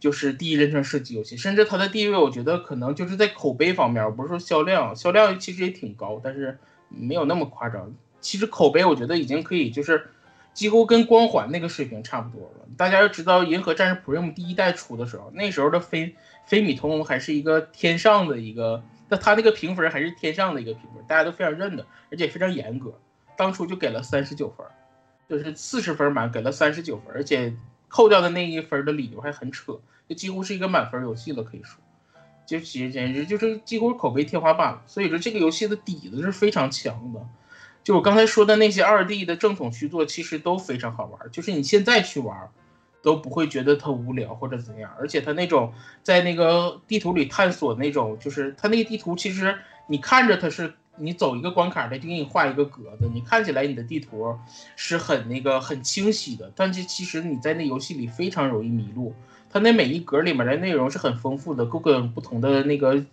[0.00, 6.58] 就是第一人称射击游戏，甚至它的地位，我觉得可能就是在口碑方面，我不是说销量，销量其实也挺高，但是
[6.88, 7.94] 没有那么夸张。
[8.22, 10.08] 其实口碑，我觉得已经可以，就是
[10.54, 12.66] 几乎跟光环那个水平差不多了。
[12.78, 22.98] 大家要知道，《银河战士 Prime》第一代出的时候，那时候的飞飞米通还是一个天上的一个，那它那个评分还是天上的一个评分，大家都非常认的，而且非常严格。
[23.36, 24.66] 当初就给了三十九分，
[25.28, 27.52] 就是四十分满给了三十九分，而且。
[27.90, 31.82] 扣掉的那一分的理由还很扯，就几乎是一个满分游戏了，可以说，
[32.46, 34.82] 就简简直就是几乎口碑天花板了。
[34.86, 37.20] 所以说这个游戏的底子是非常强的。
[37.84, 42.48] 就我刚才说的那些二 D 的正统续作，其实都非常好玩，就是你现在去玩，
[43.02, 44.90] 都不会觉得它无聊或者怎么样。
[44.98, 50.74] 而且它那种在那个地图里探索那种，就是它那个地图其实你看着它是。
[51.00, 54.36] 你走一个关卡，它就给你画一个格子，你看起来你的地图
[54.76, 59.14] 是很那个很清晰的，但是其实你在那游戏里非常容易迷路。
[59.52, 63.04] 它那每一格里面的内容是很丰富的，各个不同的那个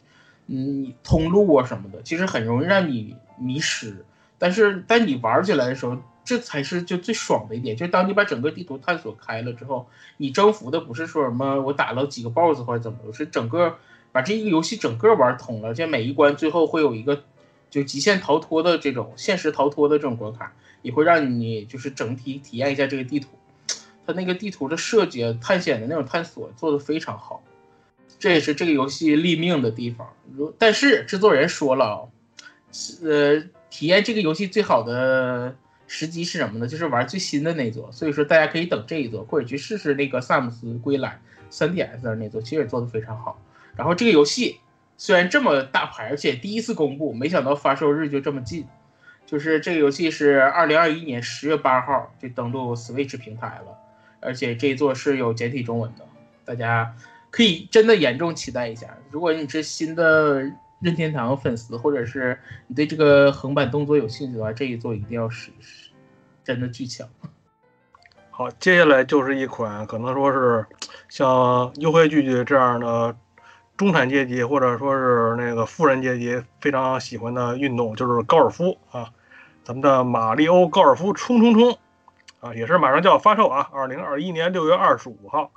[0.48, 4.06] 嗯通路啊什么的，其实很容易让你迷失。
[4.38, 13.78] 但是当你玩起来的时候，这才是就最爽的一点，就是当你把整个地图探索开了之后，你征服的不是说什么我打了几个 BOSS 或者怎么，是整个
[14.12, 17.24] 把这一个游戏整个玩通了，这每一关最后会有一个。
[17.70, 23.30] 就极限逃脱的这种现实逃脱的这种关卡，也会让你就是整体体验一下这个地图。
[24.06, 27.44] 它那个地图的设计、探险的那种探索做的非常好，
[28.18, 30.08] 这也是这个游戏立命的地方。
[30.34, 32.10] 如但是制作人说了，
[33.04, 35.54] 呃，体验这个游戏最好的
[35.88, 36.68] 时机是什么呢？
[36.68, 37.92] 就是玩最新的那座。
[37.92, 41.20] 所以说大家可以等这一座，或者去试试那个萨姆斯归来
[41.52, 43.38] 3DS 的那座，其实也做的非常好。
[43.76, 44.60] 然后这个游戏。
[44.98, 48.66] 虽然这么大牌，而且第一次公布，没想到发售日就这么近。
[49.26, 53.78] 就是这个游戏是二零二一年十月八号就登陆 Switch 平台了，
[54.22, 56.06] 而且这一座是有简体中文的，
[56.46, 56.96] 大家
[57.30, 58.88] 可以真的严重期待一下。
[59.12, 60.40] 如果你是新的
[60.80, 65.90] 任天堂粉丝，或者是你对这个横版动作有兴趣的话，这一座一定要试一试，
[66.46, 67.06] 真的巨强。
[68.32, 70.66] 好，接下来就是一款可能说是
[71.10, 73.14] 像优惠聚聚这样的。
[73.78, 79.12] 中产阶级或者说是那个富人阶级非常喜欢的运动就是高尔夫啊，
[79.64, 81.78] 咱们的马里欧高尔夫冲冲冲
[82.40, 85.52] 啊，也是马上就要发售啊，二零二一年六月二十五号。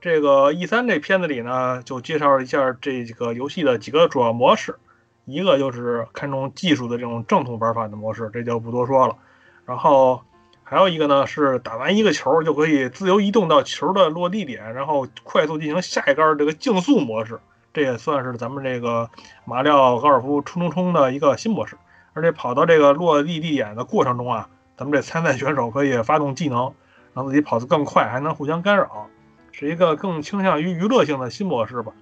[0.00, 4.76] 这个 E 三这片子里呢，就介绍一下这几个游戏的几个主要模式，
[5.24, 9.16] 一个就是看重技术的这种正统玩法的模式，这就不多说了。
[9.64, 10.22] 然后
[10.62, 17.38] 还有一个呢是打完一个球就可以自由移动到球的落地点，然后快速进行下一杆这个竞速模式。
[17.76, 19.10] 这也算是咱们这个
[19.44, 21.76] 马里奥高尔夫冲冲冲的一个新模式。
[22.14, 26.72] 而且跑到这个落地地点的过程中啊，咱们这参赛选手可以发动技能，
[27.12, 29.08] 让自己跑得更快，还能互相干扰，
[29.52, 31.92] 是一个更倾向于娱乐性的新模式吧。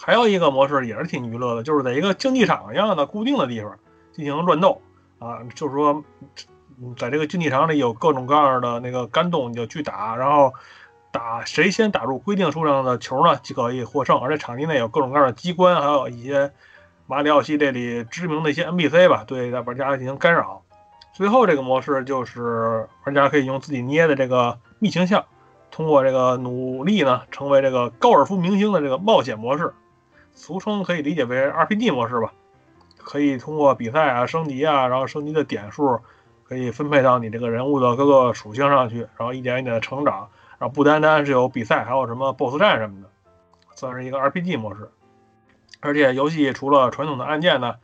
[0.00, 3.78] 还有一个模式也是挺娱乐的，就是在一个竞技场一样的固定的地方
[4.14, 4.80] 进行乱斗
[5.18, 6.02] 啊，就是说，
[6.96, 10.54] 在这个竞技场里有各种各样的那个干洞，你就去打，然后
[11.16, 14.18] 打谁先打入规定数量的球呢，即可以获胜。
[14.18, 16.52] 而且场地内有各种各样的机关，还有一些。
[17.08, 20.60] 马里奥系列里知名的一些 NPC 吧，对玩家进行干扰。
[21.12, 25.24] 最后这个模式就是玩家可以用自己捏的这个密形象，
[25.70, 29.72] 通过这个努力呢，成为这个高尔夫明星的这个冒险模式，
[30.32, 32.32] 俗称可以理解为 RPG 模式吧。
[32.96, 36.00] 可以通过比赛啊升级啊，然后升级的点数
[36.42, 40.28] 可以分配到你这个人物的各个属性上去，然后一点一点的成长。
[40.58, 43.08] 然后不单单是有比赛，还有什么 BOSS 战什么的，
[43.74, 44.90] 算是一个 RPG 模式。
[45.80, 47.74] 而且游戏除了传统的按键呢，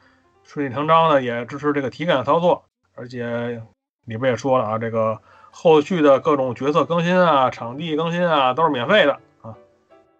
[0.44, 2.64] 顺理成章的也支持这个体感操作。
[2.94, 3.62] 而且
[4.04, 9.54] 里边也说了啊，这个后续的各种角色更新啊、场地更新啊都是免费的啊。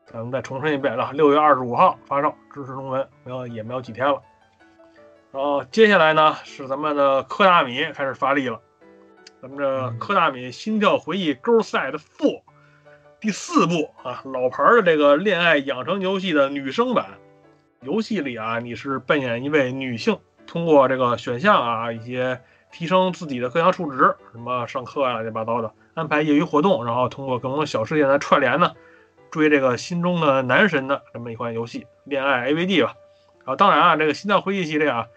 [0.07, 4.23] 咱们再重申一遍了，六月二十五号发售，支持中文，没有也没有几天了。
[5.33, 8.61] 然后接下来呢是咱们的科大米开始发力了，
[9.43, 11.99] 咱们这科大米《心跳回忆 Girl Side Four》
[13.19, 17.19] 第四部啊，老牌的这个恋爱养成游戏的女生版。
[17.81, 28.71] 游戏里啊，你是扮演一位女性，通过这个选项啊，一些提升自己的各项数值，什么上课啊，乱七八糟的，安排业余活动，然后通过各种小事件的串联呢，
[29.33, 32.95] 追这个心中的男神的这么一款游戏，恋爱 AVD 吧。
[33.45, 35.09] 啊，当然啊，这个心跳回忆系列啊，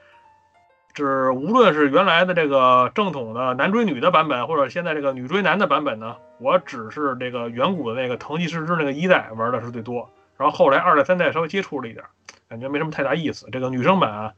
[0.95, 12.05] 是无论是原来的这个正统的男追女的版本，或者现在这个女追男的版本呢，我只是这个远古的那个藤吉诗织那个一代玩的是最多，然后后来二代、三代稍微接触了一点。
[12.47, 13.47] 感觉没什么太大意思。
[13.51, 14.34] 这个女生版啊，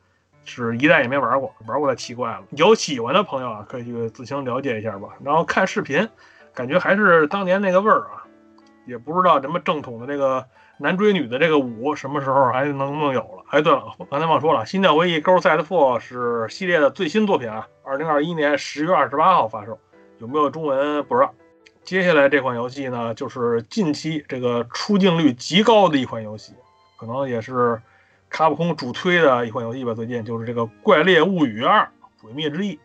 [0.46, 2.42] 是一代也没玩过，玩过的奇怪了。
[2.52, 5.10] 有喜欢的朋友啊，可以去自行了解一下吧。
[5.24, 6.08] 然后看视频，
[6.54, 8.24] 感觉还是当年那个味儿啊。
[8.86, 10.46] 也不知道什么正统的这个
[10.78, 13.44] 男追女的这个舞什么时候还能不能有了。
[13.50, 19.80] 哎，对了，刚才忘说了，《心跳回忆 Girl Side Four》是系列的最新作品啊，二零二一年十月二十八号发售，
[20.20, 21.34] 有没有中文不知道。
[21.84, 26.54] 接下来这款游戏呢，就是近期这个出镜率极高的一款游戏，
[26.98, 27.82] 可能也是。
[28.30, 31.90] 卡普空主推的一款游戏吧，最近就是这个《怪猎物语二：
[32.22, 32.76] 毁灭之翼》。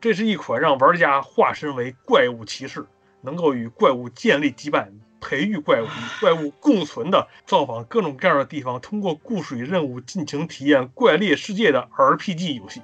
[0.00, 2.84] 这是一款让玩家化身为怪物骑士，
[3.20, 4.88] 能够与怪物建立羁绊、
[5.20, 12.82] 培育怪物、与怪物共存的，造访各种各样的地方，通过故事与任务尽情体验怪猎世界的 RPG 游戏。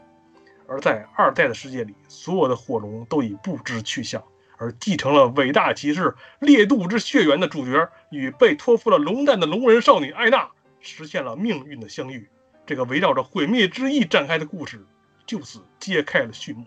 [0.66, 4.22] 而在二代的世界里，所有的火龙都已不知去向，
[4.56, 10.48] 而继承了伟大骑士烈度之血缘的主角与被托付了龙蛋的龙人少女艾娜。
[10.80, 12.28] 实现了命运的相遇，
[12.66, 14.84] 这个围绕着毁灭之翼展开的故事
[15.26, 16.64] 就此揭开了序幕。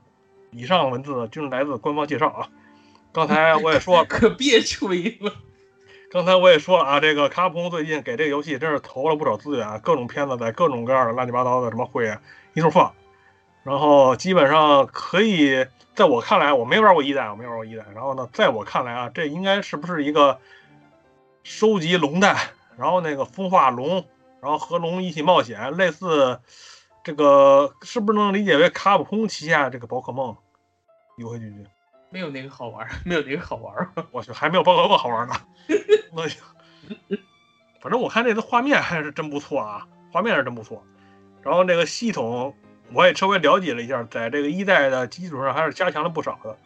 [0.51, 2.49] 以上文字，均来自官方介绍啊。
[3.11, 5.33] 刚才我也说，可别吹了。
[6.11, 12.17] 刚才我也说了啊，这个卡普空最近给这个游戏真是投了不少资源，各种片子在各种各样的乱七八糟的什么会
[12.53, 12.93] 一通放，
[13.63, 17.83] 然后基本上可以在我看来，我没玩过一代，我没玩过一代。
[17.93, 20.39] 然后呢，在我看来啊，这应该是不是一个
[21.43, 22.37] 收集龙蛋？
[22.77, 24.05] 然后那个孵化龙，
[24.41, 26.39] 然后和龙一起冒险，类似
[27.03, 30.37] 这个是不是能理解为卡普空旗下这个宝可梦？
[31.17, 31.65] 游戏剧剧
[32.15, 33.75] 没有那个好玩， 没有那个好玩。
[34.11, 35.33] 我去，还没有宝可梦好玩呢。
[36.15, 36.41] 那行，
[37.81, 40.81] 反正我看这个画面还是真不错啊，画面是真不错。
[41.43, 42.55] 然后这个系统
[42.93, 46.57] 我也稍微了解了一下，在这个一代的基础上还是加强了不少的。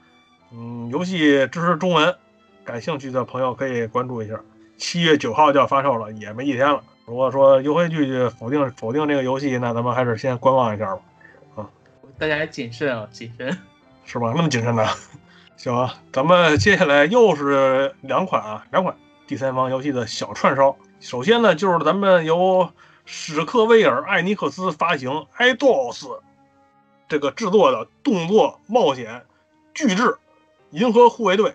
[0.51, 2.15] 嗯，游戏支持中文，
[2.63, 4.39] 感兴趣的朋友可以关注一下。
[4.77, 6.83] 七月九号就要发售了，也没几天了。
[7.07, 11.01] 如果说优惠剧否定否定这个游戏，那咱们还是先观望一下吧。
[11.55, 11.69] 啊，
[12.19, 13.57] 大家谨慎啊，谨慎，
[14.05, 14.31] 是吧？
[14.35, 14.85] 那么谨慎呢？
[15.59, 18.95] 行啊，咱们接下来又是两款啊，两款
[19.27, 20.73] 第三方游戏的小串烧。
[21.01, 22.69] 首先呢，就是咱们由
[23.03, 26.21] 史克威尔艾尼克斯发行，iDOS
[27.09, 29.25] 这个制作的动作冒险
[29.73, 30.03] 巨制
[30.69, 31.49] 《银河护卫队》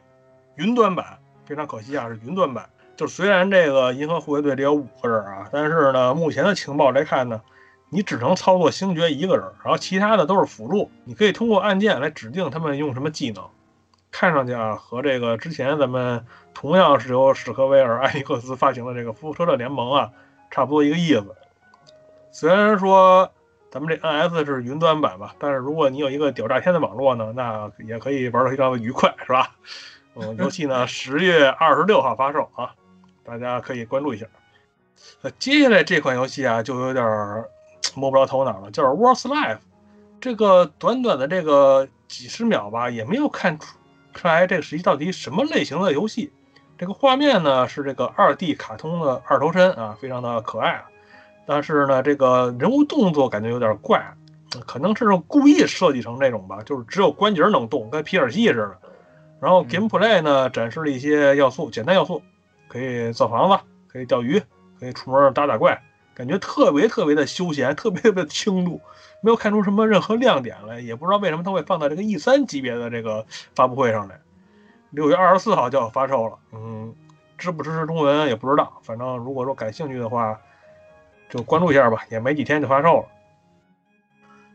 [0.57, 1.19] 云端版。
[1.47, 2.69] 非常可惜啊，是云端版。
[2.99, 7.41] 就虽然这个银河护卫队里有五个人啊，但是呢，目前的情报来看呢，
[7.89, 10.91] 你只能操作星爵一个人，然后其他的都是辅助。
[11.05, 13.43] 你可以通过按键来指定他们用什么技能。
[14.17, 20.12] 看上去啊，和这个之前咱们同样是由史克威尔 艾尼克斯发行的这个《复仇者联盟》啊，
[20.53, 21.35] 差不多一个意思。
[22.31, 23.29] 虽然说
[23.73, 29.57] 咱们这 NS 是云端版吧，但是如果你有一个屌炸天的网络呢，那也可以玩得非常的愉快，是吧？
[30.15, 32.73] 嗯，游戏呢 十月二十六号发售啊，
[33.25, 34.27] 大家可以关注一下。
[35.23, 37.51] 呃，接下来这款游戏啊，就有点儿
[37.97, 39.57] 摸不着头脑了，就是《World's Life》。
[40.21, 43.67] 这个短短的这个几十秒吧，也没有看出
[44.15, 46.33] 出来这个是一到底什么类型的游戏。
[46.79, 50.85] 这个画面呢是这个二 D 卡通的二头身啊，非常的可爱啊。
[51.47, 54.03] 但是呢，这个人物动作感觉有点怪，
[54.67, 58.79] 可能是故意设计成这种吧，就是只有关节能动，跟皮尔戏似的。
[59.41, 62.23] 然后 gameplay 呢展示了一些要素，简单要素，
[62.67, 64.43] 可以造房子，可以钓鱼，
[64.81, 65.83] 可以出门打打怪，
[66.15, 68.81] 感觉特别特别的休闲，特别特别的轻度，
[69.21, 74.21] 没有看出什么任何亮点来，也不知道为什么它会放到这个 E 三级别的这个发布会上来。
[74.91, 76.95] 六月二十四号就要发售了，嗯，
[77.37, 80.41] 支不支持中文也不知道，反正如果说感兴趣的话，
[81.29, 83.09] 就关注一下吧，也没几天就发售了。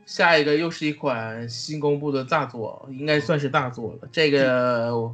[0.06, 4.08] 下一个又是一款新公布的大作，应该算是大作了。
[4.12, 5.14] 这个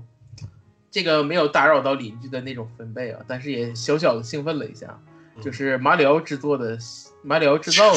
[0.91, 4.97] 这个没有打扰到邻居的那种分贝啊，但是也小小的兴奋了一下，
[5.41, 6.77] 就是马里奥制作的
[7.23, 7.93] 马里奥制造，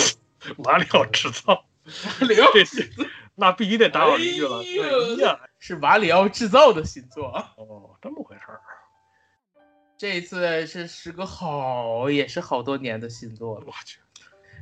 [0.58, 1.64] 马里奥制造，
[2.20, 2.48] 马里奥
[3.34, 4.62] 那必须得打我一句了。
[4.62, 7.26] 对呀，是马里奥制造的新作。
[7.56, 8.60] 哦，这么回事儿。
[9.96, 13.98] 这一次是时隔好也是好多年的新作了，我去，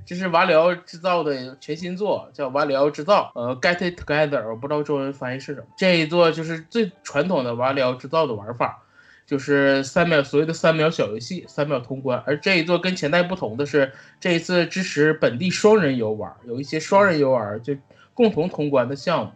[0.07, 5.67] 这是瓦里奥制造的全新作，叫瓦里奥制造，呃，Get It Together，我不知道中文翻译是什么。
[5.77, 8.86] 这一作就是最传统的瓦里奥制造的玩法，
[9.27, 12.23] 就是三秒所谓的三秒小游戏，三秒通关。
[12.25, 17.77] 而这一作跟前代不同的是，这一次支持本地双人游玩，有一些双人游玩就
[18.15, 19.33] 共同通关的项目。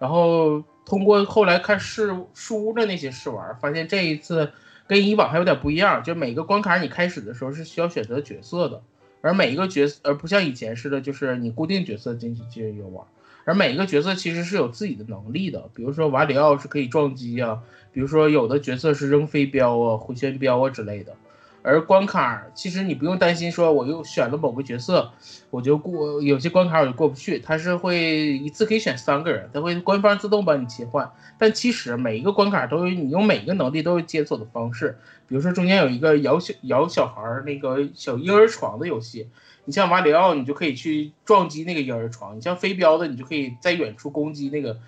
[0.00, 4.50] 然后通过后来看试书屋的那些试玩，发现这一次
[4.86, 8.82] 跟以往还有点不一样，就每个关卡你开始的时候是需要选择角色的，
[9.20, 13.04] 而每一个角色，而不像以前似的，就是你固定角色进去进行游玩，
[13.44, 17.60] 而每一个角色其实是有自己的能力的，比如说瓦里奥是可以撞击啊，
[17.98, 21.16] 比如说有的角色是扔飞镖啊、回旋镖啊之类的。
[21.62, 25.10] 而关卡其实你不用担心，说我又选了某个角色，
[25.50, 31.10] 我就过有些关卡我就过不去，它是会一次可以选三个人，它会官方自动帮你切换。
[31.38, 34.96] 但其实每一个关卡都有你用每一个能力都有解锁的方式，
[35.26, 39.26] 比如说中间有一个摇小摇小孩儿那个小婴儿床的游戏，
[39.64, 44.78] 你像马里奥你就可以去撞击那个婴儿床，你像飞镖的你就可以在远处攻击那个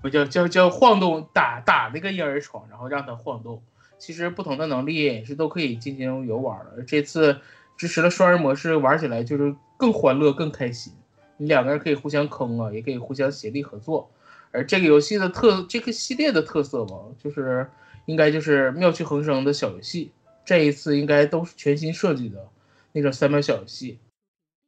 [0.00, 3.62] 不叫叫叫晃动打打那个婴儿床，然后让它晃动。
[3.98, 6.82] 其实不同的能力也是都可以进行游玩的。
[6.82, 7.40] 这次
[7.76, 10.92] 支持了双人模式，玩起来就是更欢乐、更开心。
[11.36, 14.08] 你两个人可以互相坑啊，也可以互相协力合作。
[14.50, 17.68] 而这个游戏的特，这个系列的特色嘛，就是
[18.06, 20.12] 应该就是妙趣横生的小游戏。
[20.44, 22.48] 这一次应该都是全新设计的
[22.92, 23.98] 那种三秒小游戏。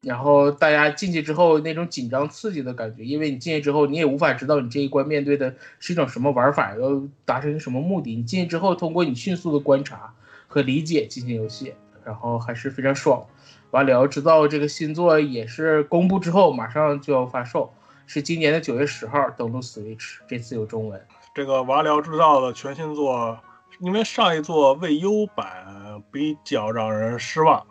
[0.03, 8.17] 然后大家进去之后那种紧张刺激的感觉，因为你进去之后你也无法知道你这一关面对的是一种什么玩法，要达成什么目的。
[8.17, 10.15] 你进去之后，通过你迅速的观察
[10.49, 13.25] 和理解进行游戏，然后还是非常爽。
[13.73, 17.73] 瓦里奥制造这个新作也是公布之后马上就要发售，
[18.07, 21.01] 是今年的九月十号登陆 Switch，这次有中文。
[21.35, 23.39] 这个瓦里奥制造的全新作，
[23.79, 27.65] 因为上一座未优版比较让人失望，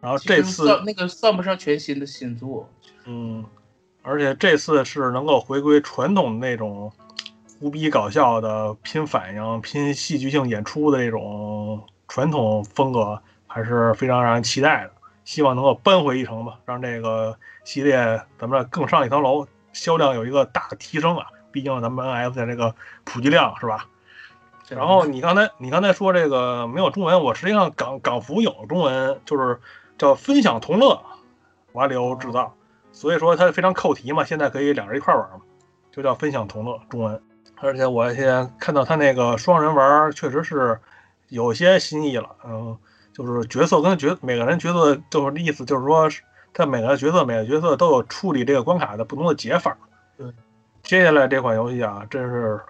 [0.00, 2.68] 然后这次算那个算不上全新的新作，
[3.04, 3.44] 嗯，
[4.02, 6.92] 而且这次是能够回归传统的那种
[7.58, 14.92] 胡逼搞笑的拼反应、拼戏剧性演出的那种传统风格，还是非常让人期待的。
[15.24, 21.26] 希望能够扳回一城吧，让这个系列咱们更上一层楼，销量有一个大的提升啊！
[21.50, 22.72] 毕竟咱们 NS 的这个
[23.02, 23.88] 普及量是吧？
[24.68, 29.58] 然后你刚才你刚才说这个没有中文，我实际上港港服有中文，就是
[29.98, 31.00] 叫分享同乐，
[31.72, 32.54] 瓦里奥制造，
[32.92, 35.40] 所以说它非常扣题嘛，现在可以两人一块玩嘛，
[35.90, 37.22] 就叫分享同乐中文。
[37.56, 40.78] 而且我现在看到它那个双人玩，确实是
[41.28, 42.76] 有些新意了，嗯，
[43.12, 46.08] 就是角色跟角每个人角色就是意思就是说，
[46.52, 49.76] 它每个角色每个角色都有处理这个关卡的不同的解法。
[50.18, 50.34] 嗯，
[50.82, 52.60] 接下来这款游戏啊，真是。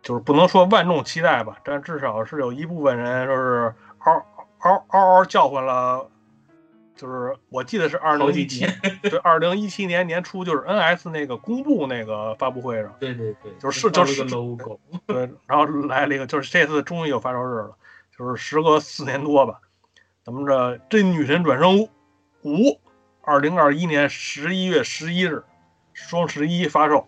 [0.00, 4.24] 就是不能说万众期待吧，但至少是有一部分人就是嗷
[4.60, 6.06] 嗷嗷嗷叫唤了，
[6.98, 8.66] 就是我记得是二零一七，
[9.02, 17.76] 对，二零一七年年初就是 NS 那个公布那个发布会上，对对对，就是就是 logo，对，然后来了一个，就是这次终于有发售日了，
[18.16, 19.60] 就是时隔四年多吧，
[20.24, 21.88] 咱们这《真女神转生
[22.42, 22.50] 五》，
[23.22, 25.44] 二零二一年十一月十一日，
[25.92, 27.06] 双十一发售。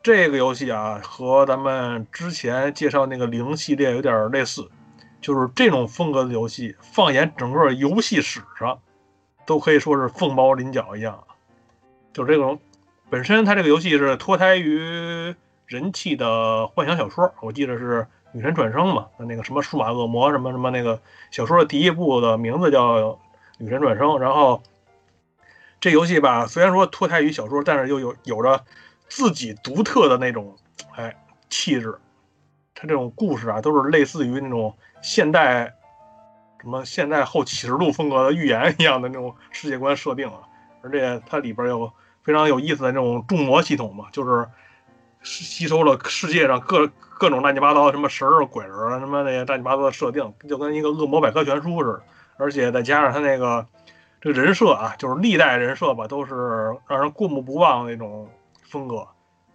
[0.00, 4.70] 这个游戏啊，和咱们之前介绍那个零系列有点类似，
[5.20, 8.78] 就是这种风格的游戏，放眼整个游戏史上，
[9.46, 11.24] 都可以说是凤毛麟角一样。
[12.12, 12.58] 就这种
[13.10, 15.34] 本身，它这个游戏是脱胎于
[15.66, 18.02] 人气的幻想小说，我记得是
[18.32, 21.00] 《女神转生》嘛，那个什么数码恶魔什么什么那个
[21.30, 22.98] 小说的第一部的名字叫
[23.58, 24.62] 《女神转生》，然后
[25.80, 28.64] 这游戏吧，虽然说脱胎于小说，但是又有有着
[29.08, 30.56] 自己独特的那种
[30.94, 31.16] 哎
[31.50, 31.98] 气质。
[32.80, 35.74] 它这种故事啊，都是类似于那种现代
[36.60, 40.40] 什么现代后启示录风格的预言一样的那种世界观设定啊，
[40.82, 41.92] 而且它里边有
[42.22, 44.46] 非常有意思的那种众魔系统嘛，就是
[45.22, 46.86] 吸收了世界上各
[47.18, 52.02] 各种乱七八糟什么神儿、鬼儿啊，什么那些乱七八糟的设定，就跟一个恶魔百科全书似的。
[52.36, 53.66] 而且再加上他那个
[54.20, 56.34] 这个人设啊，就是历代人设吧，都是
[56.86, 58.28] 让人过目不忘的那种
[58.62, 59.08] 风格，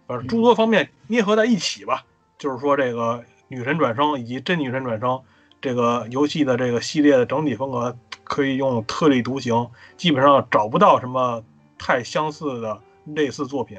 [0.06, 2.04] 呃，诸多方面捏合在一起吧。
[2.36, 5.22] 就是说，这个女神转生以及真女神转生
[5.64, 11.42] 这个游戏的这个系列的整体风格，可以用特立独行，基本上找不到什么
[11.78, 13.78] 太相似的类似作品。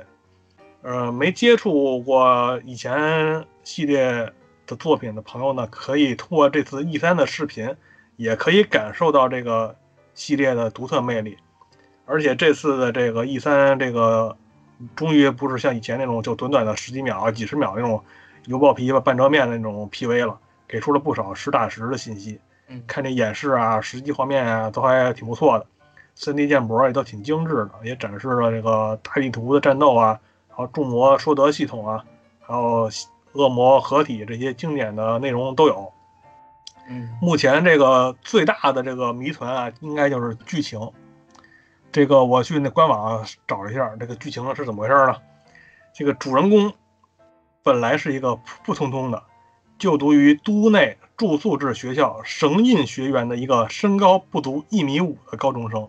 [0.81, 4.33] 呃，没接触过以前系列
[4.65, 7.75] 的作品的朋友呢，可以通过这次 E 三的视频，
[8.15, 9.75] 也可以感受到这个
[10.15, 11.37] 系列的独特魅力。
[12.07, 14.35] 而且这次的这个 E 三，这个
[14.95, 18.03] 终于不是像以前那种就短短的十几秒、几十秒那种。
[18.47, 22.39] 油爆皮吧半遮面的那种 PV 了，给出了不少实打实的信息。
[22.67, 25.65] 嗯，看这演示啊，实际画面啊，都还挺不错的。
[26.17, 32.03] 3D 建模也都挺精致的，也展示了这个大地图的战斗啊，还有众魔说德系统啊，
[32.41, 32.89] 还有
[33.33, 35.91] 恶魔合体这些经典的内容都有。
[36.87, 40.79] 嗯，目前这个最大的这个谜团啊，应该就是剧情。
[41.91, 45.15] 这个我去那官网找了一下，这个剧情是怎么回事呢？
[45.93, 46.73] 这个主人公。
[47.63, 49.23] 本来是一个普普通通的，
[49.77, 55.87] 就读于都内住宿制学校绳印学院的一个身高不足一米五的高中生。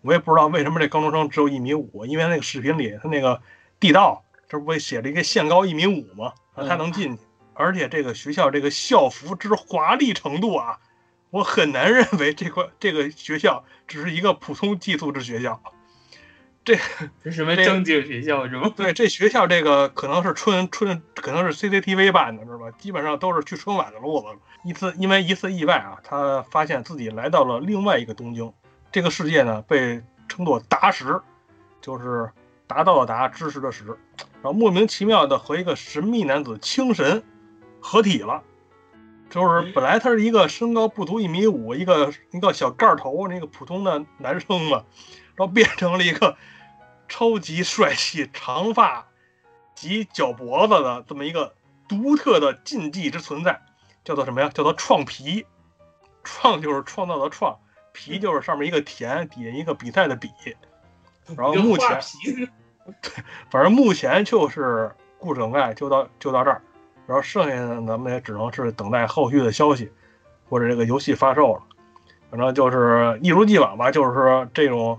[0.00, 3.40] 我也不知道为什么这高中生只有一米五，因为那个视频里他那个
[3.78, 6.32] 地道这不写了一个限高一米五吗？
[6.54, 7.22] 他能进去。
[7.54, 10.78] 而且这个学校这个校服之华丽程度啊，
[11.30, 15.62] 我很难认为这块这个学校只是一个普通寄宿制学校。
[16.64, 16.78] 这
[17.24, 18.70] 这什么正经学校是吗？
[18.76, 22.70] 对，这学校这个可能是春春，可能是 CCTV 办的，是吧？
[22.78, 24.26] 基本上都是去春晚的路子。
[24.64, 28.52] 一次因为一次意外啊，他发现自己来到了另外一个东京。
[28.92, 31.20] 这个世界呢，被称作达什，
[31.80, 32.30] 就是
[32.68, 33.84] 达到了达，知识的识。
[34.40, 37.22] 然后莫名其妙的和一个神秘男子青神
[37.80, 38.42] 合体了。
[39.30, 44.84] 就是本来他是一个身高不足一米五，一个一个小盖头那个普通的男生嘛，
[45.36, 46.36] 然后变成了一个。
[47.08, 49.06] 超级帅气、长发
[49.74, 51.52] 及脚脖子的这么一个
[51.86, 53.60] 独特的禁忌之存在，
[54.02, 54.48] 叫做什么呀？
[54.48, 55.44] 叫做创皮。
[56.24, 57.58] 创就是创造的创，
[57.92, 60.30] 皮就是上面一个田，底下一个比赛的比。
[61.36, 62.00] 然后目前，
[63.02, 63.12] 对，
[63.50, 66.62] 反正目前就是故事梗概就到就到这儿，
[67.06, 69.92] 然后剩下的咱们也只能是等待后续的消息，
[70.48, 71.62] 或者这个游戏发售了。
[72.30, 74.98] 反正就是一如既往吧，就是这种。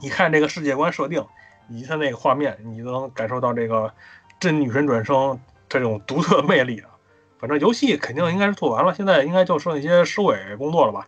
[0.00, 1.24] 你看这个世界观设定，
[1.68, 3.92] 以及它那个画面，你都能感受到这个
[4.38, 6.90] 真女神转生这种独特魅力啊！
[7.38, 11.06] 反正游戏肯定应该是做完了，现在应该就剩一些收尾工作了吧？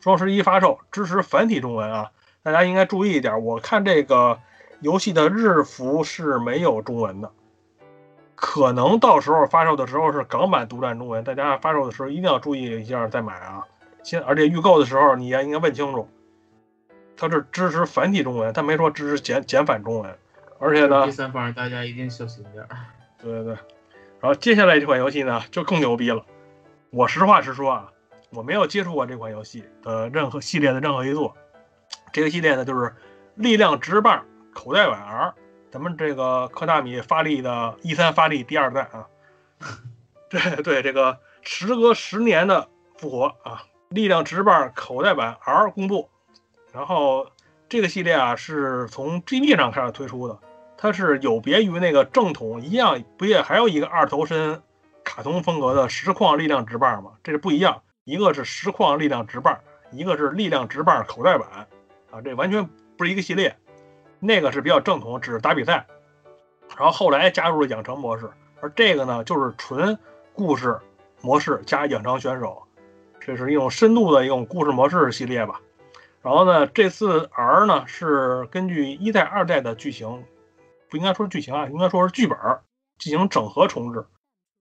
[0.00, 2.10] 双十一发售，支持繁体中文啊！
[2.42, 4.38] 大家应该注意一点，我看这个
[4.80, 7.30] 游戏的日服是没有中文的，
[8.34, 13.66] 可能到时候发售的时候是港版独占中文，大家发售的时候一定要注意一下再买啊！
[14.02, 16.08] 先，而且预购的时候你也应该问清楚。
[17.20, 20.18] 它是支持繁体中文，它没说支持简简繁中文，
[20.58, 22.68] 而且呢，第三方大家一定小心点儿。
[23.22, 23.52] 对对对，
[24.20, 26.24] 然后接下来这款游戏呢就更牛逼了。
[26.88, 27.92] 我实话实说啊，
[28.30, 31.36] 我没有接触过这款游戏的任何系列的任何一座。
[32.10, 32.94] 这个系列呢就是
[33.34, 35.34] 力量直棒口袋版 R，
[35.70, 39.06] 咱们这个科纳米发力的 E 三发力第二代啊。
[40.30, 42.66] 对对，这个时隔十年的
[42.96, 46.08] 复活啊，力量直棒口袋版 R 公布。
[46.72, 47.26] 然后
[47.68, 50.38] 这个系列啊，是从 GB 上开始推出的，
[50.76, 54.62] 它是有别于那个正统一样，不也还有一个二头身
[55.04, 57.12] 卡通风格的实况力量直棒吗？
[57.22, 59.58] 这是不一样，一个是实况力量直棒，
[59.90, 61.66] 一个是力量直棒口袋版，
[62.10, 63.56] 啊，这完全不是一个系列。
[64.20, 65.86] 那个是比较正统，只是打比赛，
[66.76, 69.98] 然后后来加入了养成模式，而这个呢，就是纯
[70.34, 70.78] 故事
[71.22, 72.62] 模式加养成选手，
[73.18, 75.60] 这是一种深度的一种故事模式系列吧。
[76.22, 80.24] 然后呢，这次 R 呢是根据一代、二代的剧情，
[80.90, 82.38] 不应该说剧情啊，应该说是剧本
[82.98, 84.04] 进行整合重置。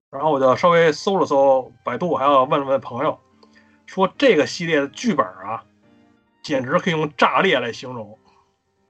[0.10, 3.20] 然后我就稍微搜了搜百度，还要问了问朋友，
[3.86, 5.64] 说这个系列的剧本啊，
[6.42, 8.18] 简直可以用炸裂来形容。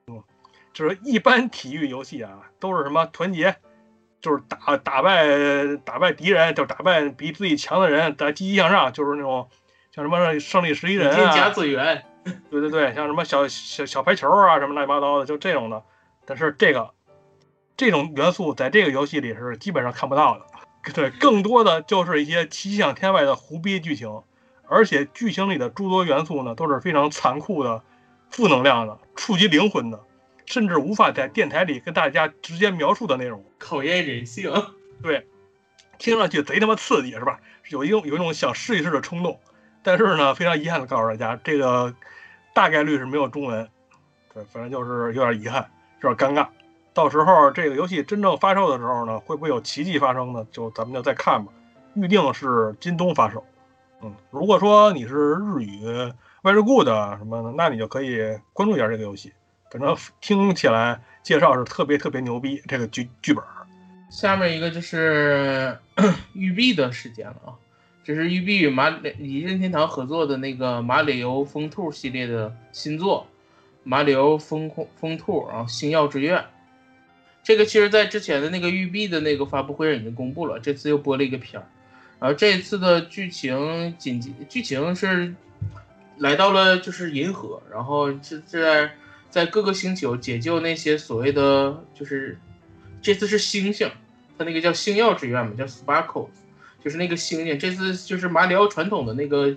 [0.08, 0.24] 嗯，
[0.72, 3.56] 就是一般体育游戏啊，都是什么团结，
[4.22, 5.26] 就是打打败
[5.84, 9.50] 打败敌人，就打败比自己强的人，打积极向上，就是那种
[9.92, 12.06] 像什么胜利十一人添加啊，资源，
[12.50, 15.84] 对对对，像什么小小小排球啊，什么乱七八糟的，就这种的。
[16.26, 16.92] 但是这个
[17.76, 20.46] 这种元素在这个游戏里是基本上看不到的。
[20.94, 24.22] 对，更多的就是一些奇想天外的胡逼剧情，
[24.68, 27.84] 而且剧情里的诸多元素呢都是非常残酷的、
[28.30, 30.00] 负能量的、触及灵魂的，
[30.46, 33.44] 甚至无法在电台里跟大家直接描述的内容。
[33.58, 34.52] 考验人性。
[35.04, 35.28] 对，
[35.98, 37.40] 听上去贼他妈刺激是吧？
[37.70, 39.40] 有一种有一种想试一试的冲动，
[39.84, 41.94] 但是呢，非常遗憾的告诉大家，这个
[42.60, 43.66] 大概率是没有中文。
[44.34, 45.66] 对，反正就是有点遗憾，
[46.04, 46.46] 有点尴尬。
[46.94, 50.46] 到时候这个游戏真正发售的时候呢，会不会有奇迹发生呢？
[50.52, 51.54] 就咱们就再看吧。
[51.94, 53.46] 预定是今冬发售。
[54.02, 55.86] 嗯，如果说你是日语
[56.44, 59.32] very good 什么的，那你就可以关注一下这个游戏。
[59.72, 63.42] 反正听起来介绍是特别特别牛逼，这个剧剧本。
[64.10, 65.80] 下面一个就是
[66.34, 67.56] 育碧的时间了啊，
[68.10, 73.28] 这是育碧与马里任天堂合作的那个马里奥风兔系列的新作
[73.84, 76.44] 《马里奥风风兔》，啊星耀之愿。
[77.44, 81.70] 这个其实在之前的那个育碧的那个发布会上已经公布了，这次又播了一个片儿。
[82.20, 85.36] 然后这次的剧情紧急剧情是
[86.18, 88.90] 来到了就是银河，然后是在
[89.30, 92.40] 在各个星球解救那些所谓的就是
[93.04, 93.88] 这次是星星，
[94.36, 96.30] 它那个叫星耀之愿嘛，叫 Sparkles，
[96.84, 97.58] 就是那个星星。
[97.60, 99.56] 这次就是马里奥传统的那个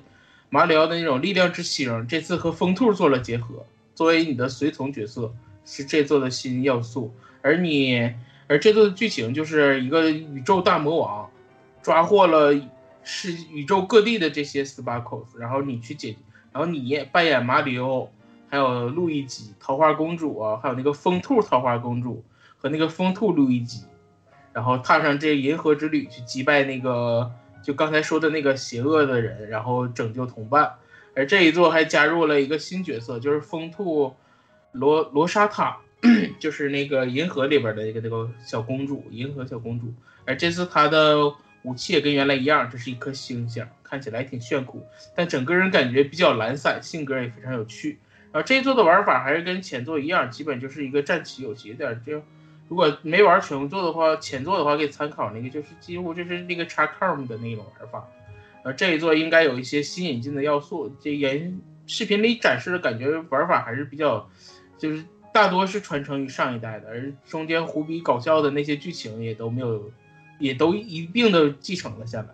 [0.51, 3.65] 马里奥的那种力量之星，这次和风兔做了结合，
[3.95, 5.33] 作为你的随从角色，
[5.65, 7.13] 是这座的新要素。
[7.41, 8.13] 而你，
[8.47, 11.29] 而这座的剧情就是一个宇宙大魔王
[11.83, 12.55] 抓获了
[13.03, 16.15] 是宇宙各地的这些 Sparkles，然后你去解，
[16.53, 18.09] 然后你扮演马里奥，
[18.49, 22.23] 还有路易吉、桃花公主啊，还有那个风兔桃花公主
[22.59, 23.83] 和那个风兔路易吉，
[24.53, 27.31] 然后踏上这银河之旅去击败那个
[27.63, 30.73] 就刚才说的那个邪恶的人，然后拯救同伴。
[31.15, 34.15] 而这一座还加入了一个新角色，就是风兔
[34.73, 35.79] 罗罗莎塔。
[36.41, 39.95] 就是那个银河里边的一个那个小公主，银河小公主。
[40.25, 41.33] 而这次她的
[41.63, 44.85] 武器也跟原来一样，这是一颗星星，看起来挺炫酷，
[45.15, 48.01] 但整个人感觉比较懒散，性格也非常有趣。
[48.33, 52.21] 然后这一座的玩法还是跟前作一样，基本就是一个战棋游戏，有点就
[52.73, 58.09] 如果没玩全作的话，前作的话可以参考那个，就是几乎就是那个插 com 的那种玩法。
[58.65, 64.27] 呃，这一座应该有一些新引进的要素，这原视频里展示的感觉玩法还是比较，
[64.79, 65.05] 就是。
[65.35, 69.91] 大多是传承于上一代的，而中间胡逼搞笑的那些剧情也都没有，
[70.39, 72.29] 也都一并的继承了下来。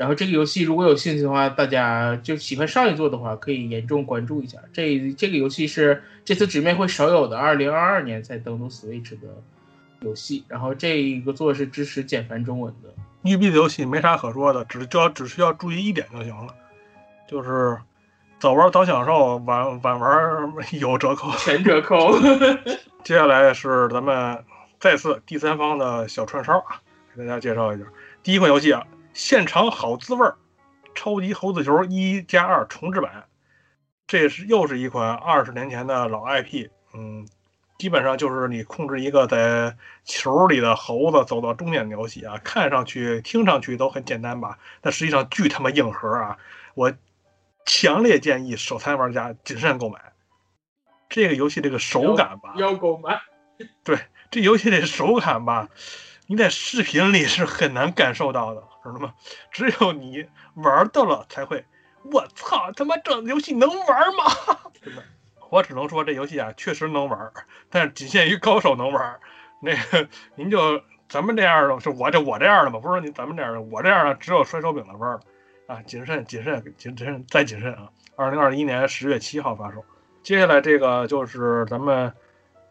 [0.00, 4.56] 然后这个游戏如果有兴趣的话，大家就喜欢上一座的话，可以严重关注一下。
[4.72, 9.28] 这这个游戏是这次直面会少有的二零二二年才登陆 Switch 的
[10.00, 10.42] 游戏。
[10.48, 12.88] 然后这一个座是支持简繁中文的。
[13.24, 16.54] 育碧的游戏没啥可说的，只就要只需要注意一点就行了，
[17.28, 17.76] 就是。
[18.38, 20.10] 早玩早享受，晚晚玩
[20.80, 22.18] 有折扣，全折扣。
[23.04, 24.42] 接下来是咱们
[24.78, 26.80] 再次第三方的小串烧啊，
[27.14, 27.84] 给大家介绍一下。
[28.22, 28.82] 第一款游戏啊，
[29.12, 30.36] 现场好滋味儿，
[30.94, 33.26] 超级猴子球一加二重置版。
[34.06, 37.28] 这是又是一款二十年前的老 IP，嗯，
[37.78, 42.38] 基本上就是你控制一个在球里的猴子走到终点的游戏啊。
[42.44, 44.58] 看上去、听上去都很简单吧？
[44.80, 46.38] 但实际上巨他妈硬核啊！
[46.74, 46.92] 我。
[47.66, 50.12] 强烈建议手残玩家谨慎购买
[51.08, 53.20] 这个游戏，这个手感吧，要购买。
[53.84, 53.98] 对，
[54.30, 55.68] 这游戏这手感吧，
[56.26, 59.14] 你在视频里是很难感受到的，知道吗？
[59.50, 61.64] 只有你玩到了才会。
[62.02, 64.24] 我操，他妈这游戏能玩吗？
[64.82, 65.02] 真的，
[65.50, 67.32] 我只能说这游戏啊，确实能玩，
[67.68, 69.20] 但是仅限于高手能玩。
[69.60, 72.78] 那个，您就咱们这样的，是我这我这样的吧？
[72.78, 75.20] 不是你咱们这样的，我这样的只有摔手柄的玩了。
[75.66, 77.90] 啊，谨慎，谨慎，谨慎，再谨慎啊！
[78.16, 79.84] 二零二一年十月七号发售。
[80.20, 82.12] 接下来这个就是咱们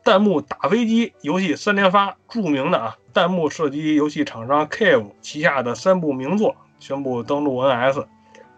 [0.03, 8.05] 弹幕打飞机游戏三连发，著名的啊弹幕射击游戏厂商 Cave 旗下的三部名作宣布登陆 NS，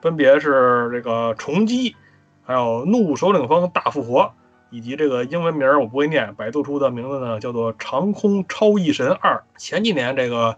[0.01, 1.95] 分别是这个重击，
[2.43, 4.31] 还有怒首领风大复活，
[4.69, 9.43] 以及这个英文名我不会念，百度出的名字呢叫做长空超异神二。
[9.57, 10.57] 前几年这个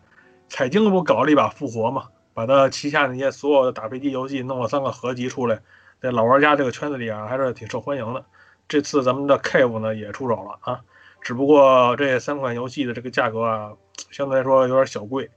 [0.49, 2.03] 彩晶不搞了一把复活嘛？
[2.33, 5.61] 把他旗下那些所有的打飞机游戏弄了三个合集出来，
[6.01, 8.25] 在老玩家这个圈子里啊，还是挺受欢迎的。
[8.73, 10.81] 这次咱们的 Cave 呢也出手了啊，
[11.21, 13.73] 只不过这三款游戏的这个价格啊，
[14.09, 15.29] 相对来说有点小贵。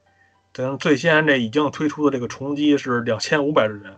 [0.54, 3.94] 咱最先这已经推出的这个重击是两千五百日元，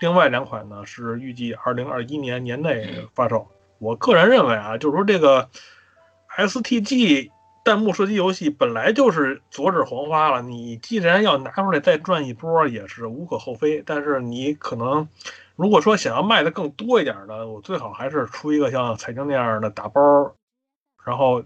[0.00, 3.46] 另外两款呢是预计二零二一年年内发售。
[3.78, 5.48] 我个人认为啊，就是说这个
[6.36, 7.30] STG
[7.64, 13.84] 弹幕射击游戏本来就是昨日黄花了，你既然要拿出来再赚一波，也是无可厚非。
[13.86, 15.06] 但是你可能
[15.60, 20.00] 如果说想要卖的更多一点的，我最好还是出一个像彩晶那样的打包，
[21.04, 21.44] 然后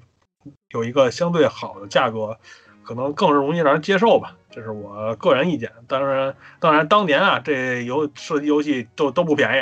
[0.68, 2.38] 有一个相对好的价格，
[2.84, 4.36] 可能更容易让人接受吧。
[4.50, 5.72] 这是我个人意见。
[5.88, 9.60] 当然，当然当年啊，这游射击游戏都都不便宜，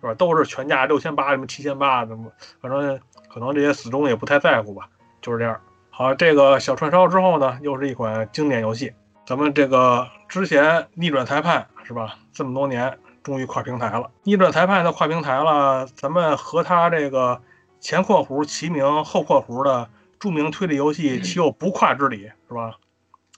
[0.00, 0.14] 是吧？
[0.14, 2.98] 都是全价六千八、什么七千八，什么反正
[3.32, 4.88] 可能这些死忠也不太在乎吧，
[5.20, 5.60] 就是这样。
[5.90, 8.92] 好，这个小串烧之后呢，又是一款经典游戏。
[9.24, 12.16] 咱们这个之前逆转裁判是吧？
[12.32, 14.10] 这么多年终于跨平台了。
[14.22, 17.40] 逆转裁判的跨平台了，咱们和他这个
[17.80, 22.76] 前括弧齐名后括弧的著名推理游戏岂有不跨之理是吧？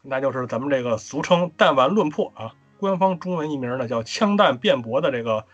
[0.03, 5.47] 那就是咱们这个俗称“弹丸论破”啊，官方中文译名呢叫“枪弹辩驳”的这个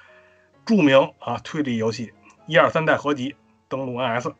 [0.65, 2.13] 著名啊推理游戏
[2.47, 3.37] 一二三代合集
[3.69, 4.33] 登陆 NS。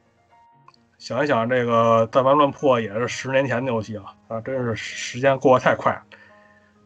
[0.99, 6.03] 想一想，这个弹丸论破也是十年前的游戏了啊，真是时间过得太快了。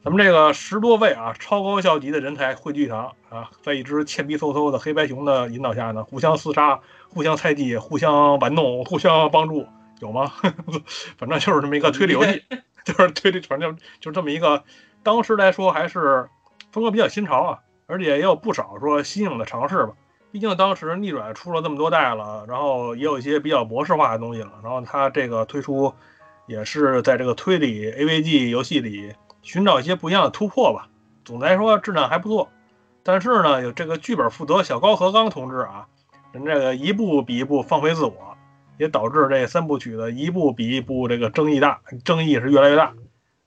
[0.04, 6.78] 咱们这个十多位啊超高校级的人才汇聚一堂啊，在一只欠逼嗖嗖的黑白熊的引导下呢，互相厮杀、
[7.08, 9.66] 互相猜忌、互相玩弄、互相帮助，
[10.00, 10.30] 有吗？
[11.16, 12.42] 反正就是这么一个推理游戏。
[12.84, 14.62] 就是推理，反正就就这么一个，
[15.02, 16.28] 当时来说还是
[16.70, 19.94] 风格比较新潮啊，而且也有不少说新颖的尝试吧。
[20.30, 25.94] 毕竟当时逆转出了这么多代了，然后也有一些比较模式化的东西了，然后它这个推出
[26.46, 30.88] 也是在这个推理 AVG 游戏里寻找一些不一样的突破吧。
[31.24, 32.48] 总的来说质量还不错，
[33.04, 35.86] 但是呢，有这个剧本负责小高和刚同志啊，
[36.32, 38.12] 人这个一步比一步放飞自我。
[38.76, 42.92] 也导致这三部曲的一部比一部这个争议大，争议是越来越大。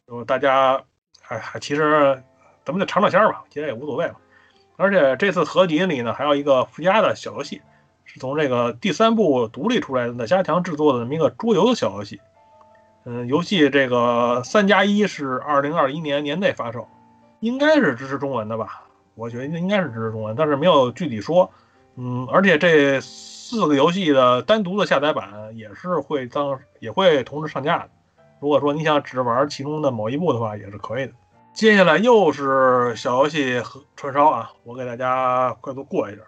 [0.08, 0.82] 就大家，
[1.28, 2.24] 哎，其实
[2.64, 4.16] 咱们就尝尝鲜儿吧，其实也无所谓了。
[4.78, 7.62] 而且这次合集里呢，还有一个附加的小游戏，
[8.06, 12.22] 是从这个第三部独立出来的加强制作的这么一个桌游的小游戏。
[13.10, 16.88] 嗯，游戏这个三加一是二零二一年年内发售，
[17.40, 18.84] 应该是支持中文的吧？
[19.16, 21.50] 我觉得应该是支持中文，但是没有具体说。
[21.96, 23.02] 嗯，而且这。
[23.50, 27.90] 四个游戏的单独的下载版也是会当也会同时上架的。
[28.42, 31.14] 如果说你想只玩其中的某一部的话，也是可以的。
[31.54, 36.24] 接下来又是小游戏和串烧啊，我给大家快速过一下。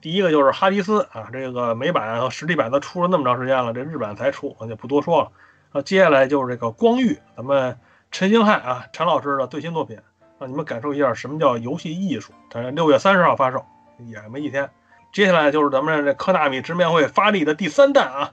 [0.00, 5.30] 第一个就是哈迪斯啊，这个美版和实体版都出了那么长时间了，这日版才出，我就不多说了。
[5.72, 7.78] 那，接下来就是这个光遇，咱们
[8.10, 9.98] 陈星汉啊，陈老师的最新作品，
[10.38, 12.32] 让你们感受一下什么叫游戏艺术。
[12.50, 13.64] 它六月三十号发售，
[13.98, 14.68] 也没几天。
[15.12, 18.32] 接下来就是咱们这科纳米直面会发力的第三弹啊，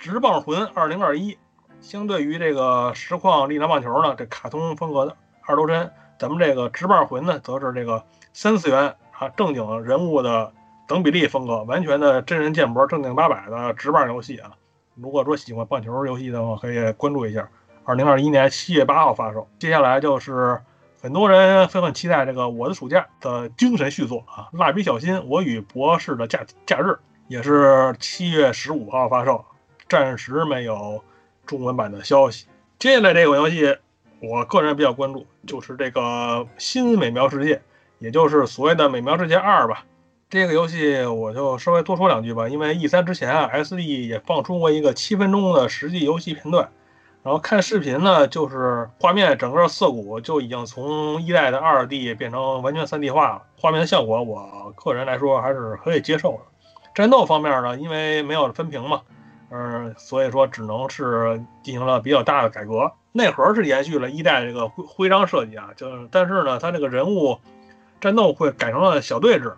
[0.02, 1.32] 《直棒魂二零二一》。
[1.80, 5.16] 相对于这个实况力量棒球呢，这卡通风格的
[5.46, 8.02] 二头身，咱们这个《直棒魂》呢，则是这个
[8.32, 10.52] 三次元啊正经人物的
[10.88, 14.52] 等比例风格，完全的真人建模，正经八百的直棒游戏啊。
[15.00, 17.48] 如果说喜欢棒球游戏的话，可以关注一下。
[17.84, 19.48] 二零二一年七月八号发售。
[19.58, 20.60] 接下来就是。
[20.98, 26.88] 很多人都很期待这个《我的暑假》的精神续作啊，《蜡笔小新：我与博士的假假日》
[27.28, 29.44] 也是七月十五号发售，
[29.88, 31.00] 暂时没有
[31.44, 32.46] 中文版的消息。
[32.80, 33.76] 接下来这款游戏，
[34.20, 36.00] 我个人比较关注，就是这个
[36.58, 37.54] 《新美妙世界》，
[38.00, 39.84] 也就是所谓的《美妙世界二》吧。
[40.28, 46.68] 这个游戏我就稍微多说两句吧，因为 E 三之前啊，SD 也放出过一个七分钟的实际游戏片段。
[47.22, 53.42] 然后看视频呢，就是画面整个色谷就已经从一代的二 D 变成完全三 D 化了。
[53.56, 56.38] 画面的效果，我个人来说还是可以接受的。
[56.92, 59.02] 战斗方面呢，因为没有分屏嘛，
[59.50, 62.90] 嗯，所以说只能是进行了比较大的改革。
[63.12, 67.38] 内核是延续了一代这个徽徽章设计啊，就是但是呢，它这个人物
[68.00, 69.54] 战斗会改成了小队制。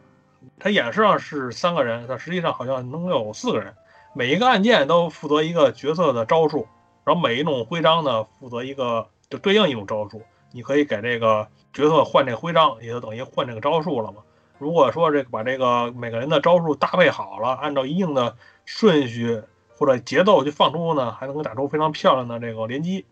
[0.58, 3.74] 它演示上是三个人，它实际上好像能有四个人，
[4.14, 6.66] 每一个按键都负责一个角色的招数。
[7.04, 10.20] 然后每一种徽章呢，负责一个就对应一种招数，
[10.52, 14.18] 你可以给这个角色换这个徽章，也就等于换这个招数了嘛。
[14.58, 18.36] 如果说这个把这个每个人的招数搭配好了，按照一定的
[18.66, 19.42] 顺序
[19.74, 23.06] 或者节奏去放出呢，还能够打出非常漂亮的这个连击，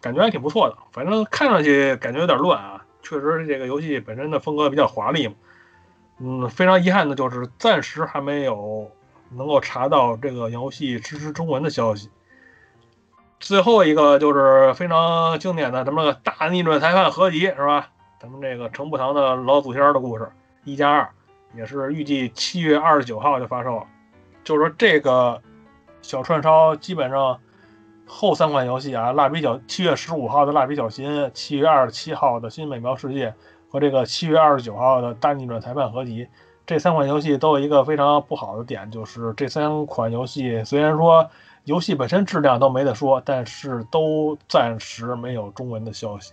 [0.00, 0.78] 感觉还挺不错的。
[0.90, 5.34] 反正看上去感觉有点乱啊，确实这个游戏本身的风格比较华丽嘛。
[6.18, 8.90] 嗯，非常遗憾的就是暂时还没有
[9.30, 12.08] 能够查到这个游戏支持中文的消息。
[13.40, 17.90] 最后一个就是非常经典的咱们大逆转裁判合集是吧？
[18.20, 20.30] 咱们这个程步堂的老祖先的故事
[20.64, 21.10] 一加二，
[21.54, 23.86] 也是预计七月二十九号就发售了。
[24.44, 25.42] 就是说这个
[26.00, 27.38] 小串烧基本上
[28.06, 33.34] 后三款游戏啊，蜡笔小七月十五号的蜡笔小新，七月二十七号的新美妙世界
[33.74, 36.28] 和这个七月二十九号的大逆转裁判合集，
[36.64, 41.28] 这三款游戏都有一个非常不好的点，就是这三款游戏虽然说
[41.64, 46.32] 游戏本身质量都没得说，但是都暂时没有中文的消息，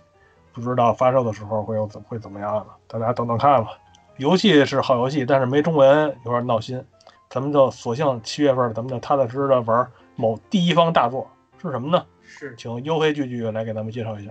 [0.52, 2.66] 不知道发售的时候会有怎会怎么样呢？
[2.86, 3.72] 大家等等看吧。
[4.18, 6.80] 游戏是好游戏，但是没中文有点闹心。
[7.28, 9.84] 咱们就索性七月份咱们就踏踏实实的玩
[10.14, 11.28] 某第一方大作
[11.60, 12.06] 是什么呢？
[12.22, 12.54] 是。
[12.56, 14.30] 请优黑聚聚来给咱们介绍一下。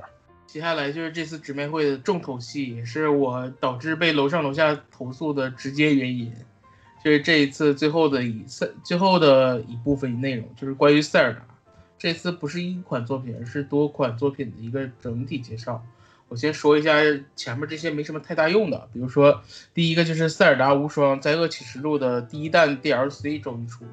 [0.52, 6.30] 接下来就是这次直面会的重头戏，也是我导致被楼上楼下投诉的直接原因，
[7.02, 11.42] 就是这一次最后的一赛最后的一部分内容，就是关于塞尔达。
[11.98, 15.82] 这次不是一款作品，而是多款作品的一个整体介绍。
[16.28, 16.96] 我先说一下
[17.34, 19.42] 前面这些没什么太大用的，比如说
[19.74, 23.92] 第一个就是《塞尔达无双：灾厄启示录》的第一弹 DLC 终于出了。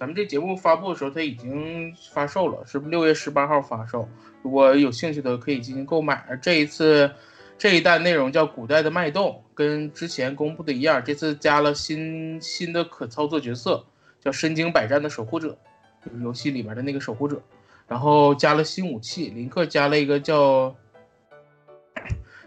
[0.00, 4.08] 咱们这节目发布的时候，它已经发售了，是六月十八号发售。
[4.40, 6.24] 如果有兴趣的可以进行购买。
[6.40, 7.12] 这一次
[7.58, 13.84] 这一弹内容叫《古代的脉动》，跟之前公布的一样，这次加了新新的可操作角色，
[14.22, 15.58] 叫身经百战的守护者，
[16.02, 17.42] 就是游戏里面的那个守护者。
[17.86, 20.74] 然后加了新武器，林克加了一个叫。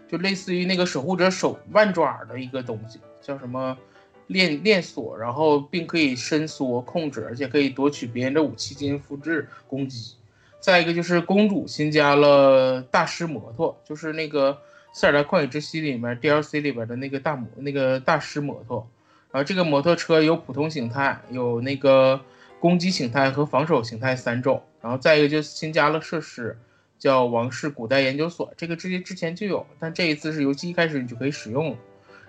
[0.08, 3.78] 就类似于那个守护者手万爪的一个东西，叫什么
[4.26, 10.14] 链链锁，然后并可以伸缩控制，而且可以夺取别人的武器进行复制攻击。
[10.60, 14.52] 再一个就是公主新加了大师摩托，就是那个
[14.92, 18.88] 《塞尔达旷野之息》里面 DLC 里边的那个大摩那个大师摩托。
[19.30, 22.20] 然后这个摩托车有普通形态，有那个
[22.60, 24.62] 攻击形态和防守形态三种。
[24.80, 26.56] 然后再一个就是新加了设施。
[26.96, 31.76] 叫王室古代研究所，这个之前之前就有，但这一次是游戏一开始你就可以使用，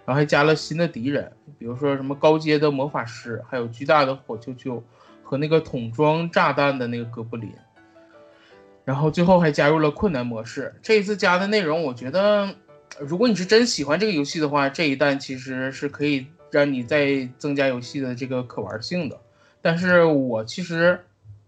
[0.05, 4.83] 然后还加了新的敌人，比如说什么高阶的魔法师，还有巨大的火球球
[5.23, 7.51] 和那个桶装炸弹的那个哥布林，
[8.83, 10.73] 然后最后还加入了困难模式。
[10.81, 12.53] 这一次加的内容，我觉得
[12.99, 19.19] 如果你是真喜欢这个游戏的话，这一弹其实是可以让你再增加游戏的这个可玩性的。
[19.61, 20.99] 但是我其实。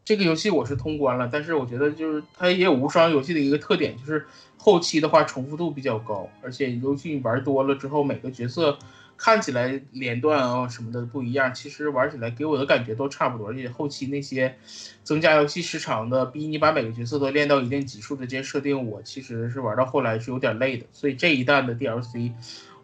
[0.08, 8.80] 这个游戏我是通关了，但是我觉得就是它也有无双游戏的一个特点，就是后期的话重复度比较高，而且游戏玩多了之后，每个角色
[9.18, 13.50] 看起来连段啊什么的不一样，其实玩起来给我的感觉都差不多。
[13.50, 14.56] 而且后期那些
[15.04, 20.86] 增加游戏时长的，逼你把每个角色都练到一定级数的这些设定，我其实是玩到后来是有点累的。
[20.94, 22.32] 所以这一弹的 DLC。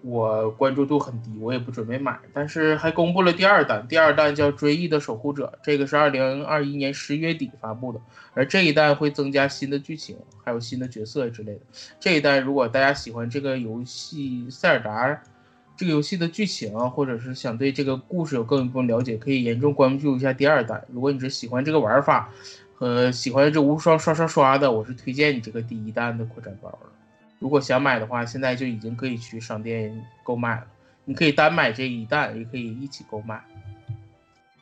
[0.03, 2.19] 我关注度很低，我也不准备买。
[2.33, 7.99] 但是还公布了第二弹，第二弹叫《追忆的守护者》，这个是二零二一年十月底发布的。
[8.33, 11.61] 而这一弹会增加新的剧情，还有新的角色之类的。
[11.99, 15.07] 这一弹如果大家喜欢这个游戏《塞尔达》
[15.77, 20.83] 这个游戏的剧情，或者是想对这个故事有更一步了解，可以严重关注一下第二弹。
[20.91, 22.29] 如果你是喜欢这个玩法
[22.75, 26.92] 和喜欢这无双刷刷刷的，我是推荐你这个第一弹的扩展包了。
[27.43, 30.65] 如果想买的话，现在就已经可以去商店购买了。
[31.03, 33.43] 你可以单买这一弹，也可以一起购买。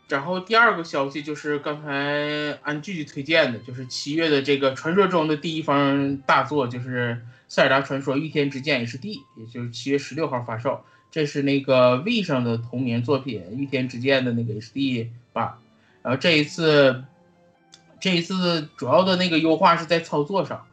[0.09, 7.13] 然后第二个消息就是刚才安剧推荐的，就是七月的这个传说中的第一方大作，就是
[7.47, 8.99] 《塞尔达传说：御天之剑 HD》，
[9.37, 10.83] 也就是七月十六号发售。
[11.11, 15.53] 这是那个 V 上的同名作品《御天之剑》的那个 HD 版。
[16.01, 17.03] 然后这一次，
[17.99, 20.65] 这一次主要的那个优化是在操作上。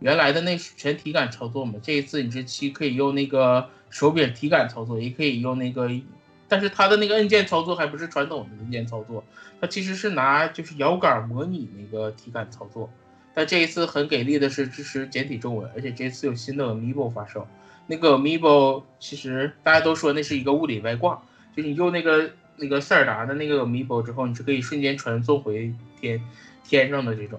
[0.00, 5.90] 原来的那全体感操作嘛，这一次你这期可以用那个手柄体感操作，也可以用那个，
[6.48, 9.24] 但是它的那个按键操作还不是传统的按键操作，
[9.60, 12.90] 它其实是拿就是摇杆模拟那个体感操作。
[13.34, 17.46] 但这一次很给力的是支持简体中文，而且这一次有新的 Amiibo 发售。
[17.86, 21.22] 那个 Amiibo 其实大家都说那是一个物理外挂，
[21.54, 26.22] 就是你用那个那个塞尔达的那个 Amiibo 之后，你是可以瞬间传送回天
[26.64, 27.38] 天上的这种。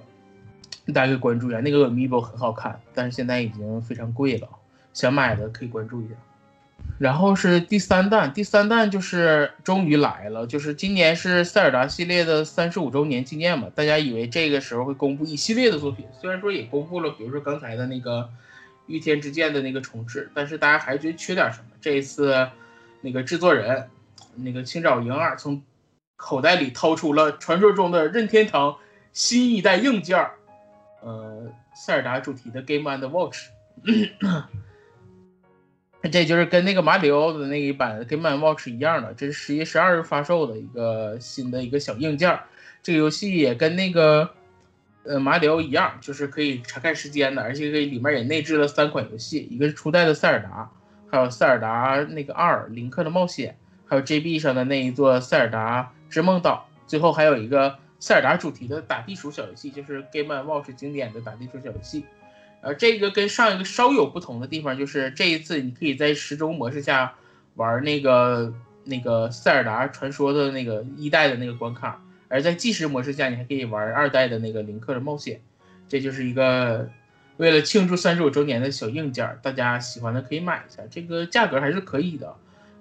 [0.94, 4.48] 大家可以关注一下，那个 Amiibo 很好看，但是现在已经非常贵了，
[4.94, 6.14] 想买的可以关注一下。
[7.00, 18.30] 然后是第三弹，第三弹就是终于来了，就是今年是塞尔达系列的三十五周年纪念嘛，大家以为这个时候会公布一系列的作品，虽然说也公布了，比如说刚才的那个
[18.86, 21.66] 御天之剑的那个重置，但是大家还觉得缺点什么？
[21.82, 22.48] 这一次
[23.02, 23.90] 那个制作人
[24.36, 25.62] 那个青沼莹二从
[26.16, 28.78] 口袋里掏出了传说中的任天堂
[29.14, 30.26] 新一代硬件。
[31.02, 31.46] 呃，
[31.76, 33.50] 塞尔达主题的 Game and Watch，
[36.12, 42.38] 这就是跟那个马里奥的那一版 Game and Watch 一样的，这是十月十二日发售的一个新的一个小硬件。
[42.82, 44.32] 这个游戏也跟那个
[45.04, 50.70] 呃马里奥一样，就是可以查看时间的，而且可以里面也内置了三款游戏，一个是初代的塞尔达，
[51.12, 57.78] 还有塞尔达那个二林克的冒险，还有 GB 上的那一座塞尔达之梦岛，最后还有一个。
[58.00, 62.06] 塞尔达主题的打地鼠小游戏，就是 Game and Watch 经典的打地鼠小游戏，
[62.62, 67.16] 呃，这个跟上一个稍有不同的地方就是这一次你可以在时钟模式下
[67.56, 75.42] 玩那个那个塞尔达传说的那个一代的那个关卡，而在计时模式下你还可以玩二代的那个林克的冒险，
[75.90, 76.90] 这就是一个
[77.38, 82.36] 为了庆祝三十五周年的小硬件，大家喜欢的可以买一下，这个价格还是可以的。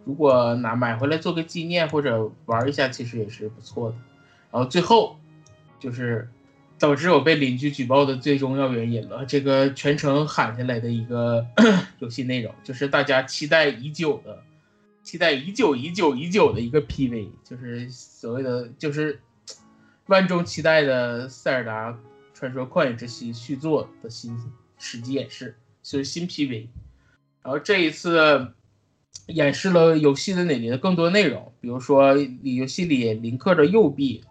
[0.05, 3.97] 如果拿买回来做个纪念或者玩一下，其实也是不错的。
[4.57, 5.19] 然后最后
[5.79, 6.27] 就是
[6.79, 11.47] 导致我被邻居举报的最重要原因了，这个全程喊下来的一个
[12.01, 14.43] 游戏内容，就是大家期待已久的、
[15.03, 19.21] 期待已久、已久、已久的一个 PV，就是所谓的就是
[20.09, 21.99] 万众期待的《塞尔达
[22.33, 24.35] 传说：旷野之息》续作的新
[24.79, 26.69] 实际演示，就是新 PV。
[27.43, 28.55] 然后这一次。
[29.29, 34.23] 演示了游戏的哪里的更多内容，比如说，游戏里林克的右臂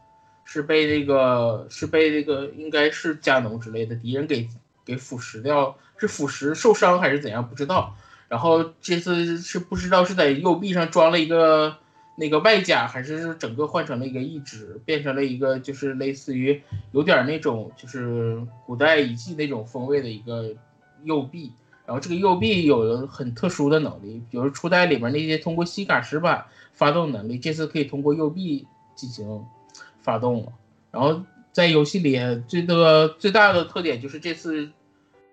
[0.46, 4.48] 是被这个是被这个应该是加农之类的敌人给
[4.86, 7.94] 给腐蚀掉，是腐蚀受伤还是怎样不知道。
[8.30, 11.78] 然后这次是不知道是在右臂上装了一个
[12.16, 20.54] 那个外甲，还是整个换成了一个义肢，变成了一个就是类似于有点那种就是古代遗迹那种风味的一个
[21.04, 21.52] 右臂。
[21.86, 26.44] 然后这个右臂有很特殊的能力，比如初代里面那些通过吸卡石板
[26.74, 28.66] 发动能力，这次可以通过右臂
[28.96, 29.46] 进行
[30.06, 30.54] 发动了。
[30.92, 34.70] 然后在游戏里最的最大的特点就是这次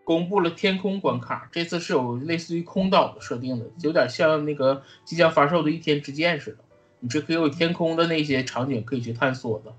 [0.04, 6.58] 公布了天空关卡，这次是有类似于空岛的设定的，有点像那个即将发售的《一天之剑》似的，
[7.00, 9.72] 你这可以有天空的那些场景可以去探索的。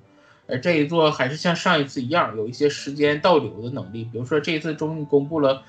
[0.48, 5.64] 而这一座还是像上一次一样，有一些时间倒流的能力，比如说这一次终于公布了。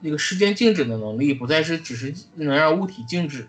[0.00, 3.48] 那个时间静止的能力不再是只是能让物体静止，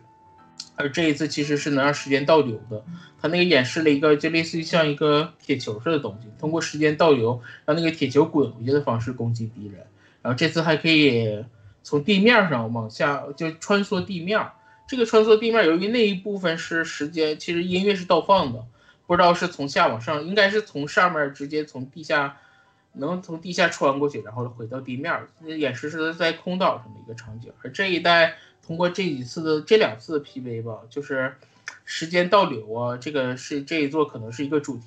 [0.75, 2.83] 而这一次其实是能让时间倒流的。
[3.21, 9.85] 它那个演示了一个就类似于像一个铁球似的东西，通过时间倒流让那个铁球滚回去的方式攻击敌人。
[10.21, 11.43] 然后这次还可以
[11.83, 14.45] 从地面上往下就穿梭地面。
[14.87, 18.63] 这个穿梭地面由于那一部分是时间，其实音乐是倒放的，
[19.07, 22.37] 不知道是从下往上，应该是从上面直接从地下。
[22.97, 25.13] 能从地下穿过去，然后回到地面。
[25.45, 31.35] 演示是在空岛上的一个场景，而这一代通过这几次的这两次的 PV 吧，就是
[31.83, 34.85] 时间倒流啊，这个是这一座可能是一个主题，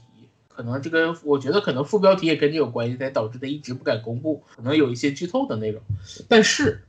[0.49, 5.81] 可能这个我觉得可能副标题也跟这有关系，才导致他一直不敢公布，可能有一些剧透的内容。
[6.29, 6.85] 但是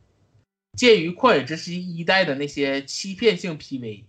[0.78, 4.06] 鉴于旷野之息一代的那些欺骗性 PV，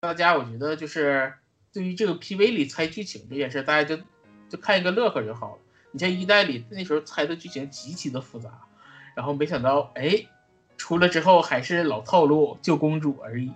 [0.00, 1.32] 大家我觉得就是
[1.72, 4.02] 对于这个 PV 里猜剧情这件事，大家就
[4.48, 5.62] 就看一个乐呵就好了。
[5.92, 8.66] 你像一代里那时候猜的剧情极其的复杂，
[9.14, 10.26] 然后没想到哎，
[10.76, 13.50] 出了之后还是老套路，救公主而已。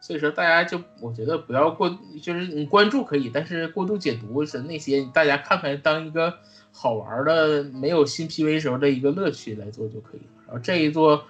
[0.00, 6.34] 所以说大家就我觉得不要过，就是你关注可以，但是过度解读是那些大家看看当一个
[6.72, 10.42] 好玩的没有新 PV 时候的一个乐趣来做就可以了。
[10.48, 11.24] 然后这一座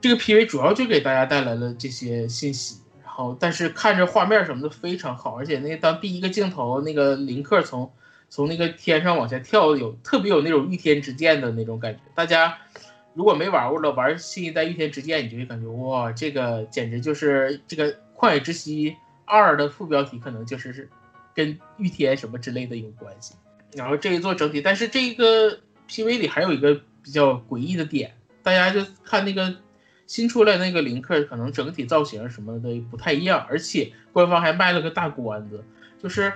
[0.00, 7.90] 这个 PV 主要就给大家带来了这些信息，然后但是看着画面什么的非常好，而且那当第一个镜头那个林克从
[8.30, 12.00] 从那个天上往下跳，有特别有那种御天之剑的那种感觉。
[12.14, 12.56] 大家
[13.18, 20.88] 如果没玩过的，玩新一代御天之剑，你就会感觉哇，这个简直就是这个旷野之息二的副标题，可能就是是
[21.34, 23.34] 跟御天什么之类的有关系。
[23.74, 25.50] 然后这一座整体，但是这一个
[25.88, 28.14] PV 里还有一个比较诡异的点，
[28.44, 29.52] 大家就看那个
[30.06, 35.64] 新出来那个林克，可能整体造型什么的不太一样，而且官方还卖了个大关子，
[36.00, 36.32] 就是。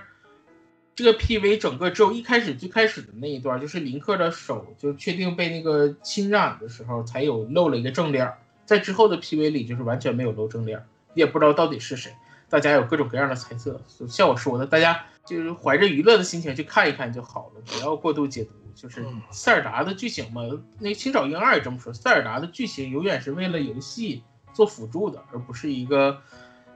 [0.95, 8.31] 这个 PV 整个只有一开始最开始的那一段，就是林克的手就确定被那个侵染的时候，才有露了一个正脸。
[8.67, 10.85] 在之后的 PV 里，就是完全没有露正脸，
[11.15, 12.13] 也不知道到底是谁。
[12.49, 13.81] 大家有各种各样的猜测。
[14.09, 18.51] 像我说的，大家就是怀着娱乐的心情去看一看就好了，不要过度解读。
[18.75, 20.43] 就是塞尔达的剧情嘛，
[20.79, 24.23] 那《青沼英二》也这么说，塞尔达的剧情永远是为了游戏
[24.55, 26.21] 做辅助的，而不是一个。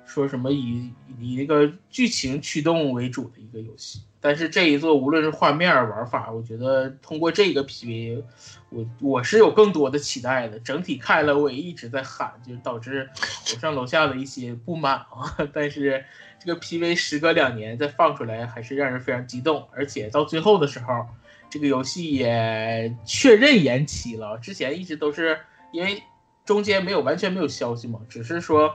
[0.07, 0.91] 说什么以
[1.21, 8.23] 以那个剧情驱动为主的一个游戏，但是这一座无论是画面玩法，我觉得通过这个 PV，
[8.71, 10.59] 我我是有更多的期待的。
[10.61, 13.11] 整体看了我也一直在喊，就导致
[13.53, 15.37] 楼上楼下的一些不满啊。
[15.53, 16.05] 但是
[16.39, 19.69] 这个 PV 时隔两年再放出来，还是让人非常激动。
[19.73, 21.07] 而且到最后的时候，
[21.51, 24.39] 这个游戏也确认延期了。
[24.39, 25.39] 之前一直都是
[25.73, 26.03] 因为
[26.45, 28.75] 中间没有完全没有消息嘛，只是说。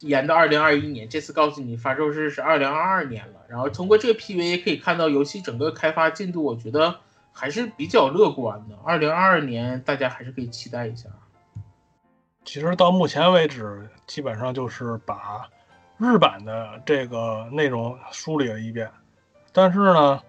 [0.00, 3.40] 延到二零二一年，这次告诉你发售日是二零二二年了。
[3.48, 6.96] 然后通过这个 PV 也可以看到游戏整个开发进度，我觉得
[7.32, 8.76] 还是比较乐观的。
[8.84, 11.08] 二零二二年大家还是可以期待一下。
[12.44, 15.48] 其实到目前为止，基本上就是把
[15.96, 18.90] 日版的这个内容梳理了一遍。
[19.52, 20.20] 但是呢，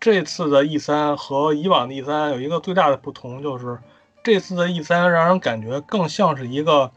[0.00, 3.78] 这次的 E 三和以往的 E 三有一个最大的不同，就是
[4.24, 6.90] 这次的 E 三让人感觉更像是一个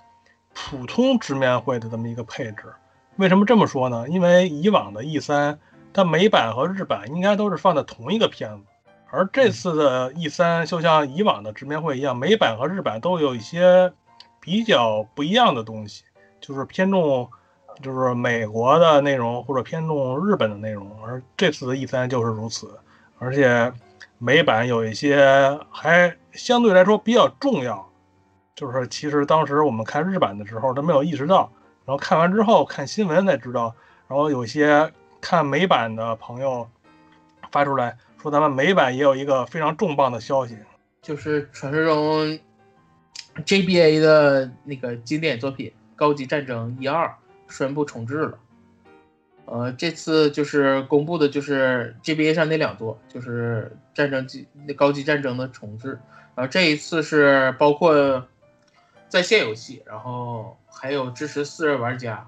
[0.54, 2.74] 普通直面会的这么一个配置。
[3.18, 4.08] 为什么这么说呢？
[4.10, 5.60] 因为以往的 E 三，
[5.94, 8.64] 它美版和日版应该都是放在同一个片子，
[9.12, 13.94] 而这次的 E 三就像以往的直面会一样，美版和日版都有一些
[14.40, 16.04] 比较不一样的东西，
[16.42, 17.30] 就是偏重
[17.82, 22.70] 就是美国的内容或者偏重日本的内容，而这次的 E 三就是如此，
[23.20, 23.72] 而且
[24.18, 27.88] 美版有一些还相对来说比较重要，
[28.56, 31.52] 就是其实当时我们看日版的时候都没有意识到。
[31.86, 33.76] 然后看完之后看新闻才知道，
[34.08, 34.90] 然后有些
[35.20, 36.70] 看美版的朋友
[37.52, 40.58] 发出来说，咱们美版也有一个非常重磅的消息，
[41.02, 42.40] 就是传说中
[43.46, 47.06] JBA 的那个经典作品《高级战争一二》
[47.54, 48.40] 宣布重置了。
[49.46, 56.00] 呃，这次就是公布的就是 GBA 上那两座，就是战争级那高级战争的重置。
[56.34, 58.26] 然后这一次是包括
[59.14, 60.58] 在线游戏，然后。
[60.76, 62.28] 还有支持四人玩家，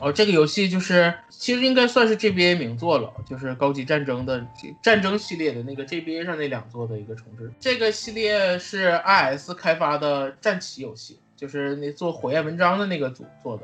[0.00, 4.44] 哦，这个游戏就是其实应该算是 GBA 名作了，就是高级战争的
[4.82, 7.52] 战争系列的那个 GBA 上那两座的一个重置。
[7.60, 13.62] 这个系列是 IS 开发的战棋游戏，就是那做火焰文章的那个组做的。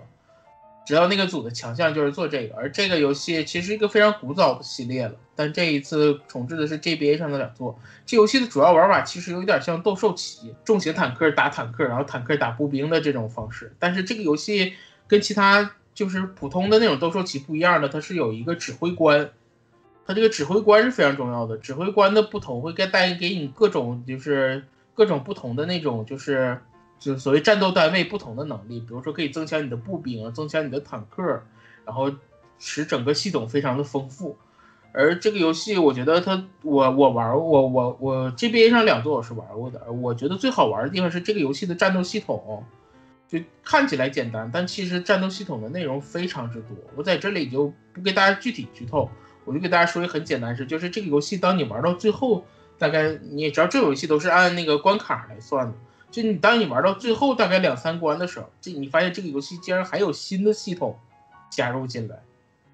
[0.84, 7.78] 只要那个组的强项就是做这个，而这个游戏其实一个非常古早的系列了，但这一次重置的是 GBA 上的两座。
[8.04, 13.74] 这游戏的主要玩法其实有点像斗兽棋，重型坦克打坦克，然后坦克打步兵的这种方式。
[13.78, 14.74] 但是这个游戏
[15.08, 19.30] 跟其他就是普通的那种斗兽棋不一样的，它是有一个指挥官，
[20.06, 21.56] 它这个指挥官是非常重要的。
[21.56, 24.62] 指挥官的不同会带给你各种就是
[24.92, 26.60] 各种不同的那种就是。
[27.04, 31.22] 就所谓战斗单位不同的能力，比如说可以增强你的步兵，增强你的坦克，
[31.84, 32.10] 然后
[32.58, 34.38] 使整个系统非常的丰富。
[34.90, 42.64] 而这个游戏，我觉得它，我我玩我我我 GBA 上两座我是玩过的，我觉得最好玩的地方是这个游戏的战斗系统，
[43.28, 46.70] 就看起来简单，但其实战斗系统的内容非常之多。
[46.96, 49.10] 我在这里就不给大家具体剧透，
[49.44, 52.46] 我就给大家说一个很简单事，就是这个游戏当你玩到最后，
[52.78, 55.74] 大概你也知道，这游戏都是按那个关卡来算的。
[56.14, 60.96] 就你当你玩到最后大概两三关的时候，这你发现这个游戏竟然还有新的系统
[61.50, 62.22] 加入进来，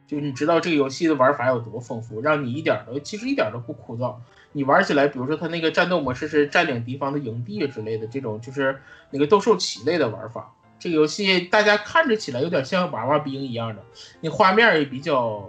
[0.07, 4.15] 就你知道这个游戏的玩法有多丰富，让你一点都其实一点都不枯燥。
[4.53, 8.79] 你玩起来，比如说它那个战斗模式是占领敌方的营地之类的这种，就是
[9.11, 10.53] 那个斗兽棋类的玩法。
[10.79, 13.83] 这个游戏大家看着起来有点像娃娃兵一样的，
[14.21, 15.49] 那画面也比较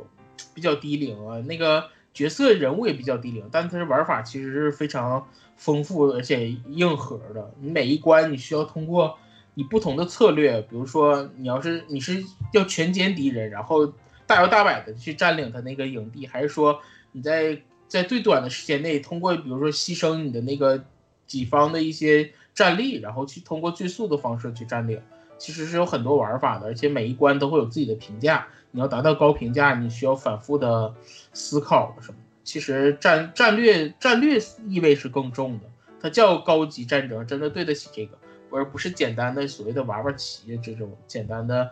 [0.53, 5.27] 比较低龄啊，那个角色人物也比较低龄，但它的玩法其实是非常。
[5.61, 9.15] 丰富而且硬核的，你每一关你需要通过
[9.53, 13.85] 你不同的策略，比如说你要是你是要全歼敌人，然后
[14.25, 16.79] 大摇大摆的去占领他那个营地，还是说
[17.11, 20.83] 你在在最短的时间内通过比如说牺牲你的那个
[21.27, 24.99] 己方的一些战力，然后去通过最速的方式去占领，
[25.37, 30.91] 其实是有很多玩法的，而且每一关都会有自己的评价，你要达到高评价，你需要反复的
[31.33, 32.17] 思考什么。
[32.43, 35.65] 其实战战略战略意味是更重的，
[36.01, 38.17] 它叫高级战争，真的对得起这个，
[38.51, 41.71] 而不是简单的所谓的玩玩棋这种简单的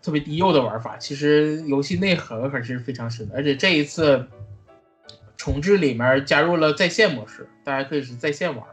[0.00, 0.96] 特别低幼的玩法。
[0.96, 4.24] 其实游戏内核可是非常深的，而且这一次
[5.36, 8.64] 重置里面加入了在线模式，大家可以是在线玩。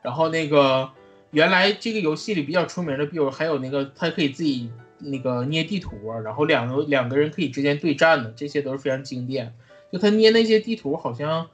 [0.00, 0.88] 然后那个
[1.32, 9.52] 原来这个游戏里比较出名的，比如还有那个它可以自己那个捏地图，然后两个两个人可以之间对战的，这些都是非常经典。
[9.94, 11.48] 就他捏那些地图，好像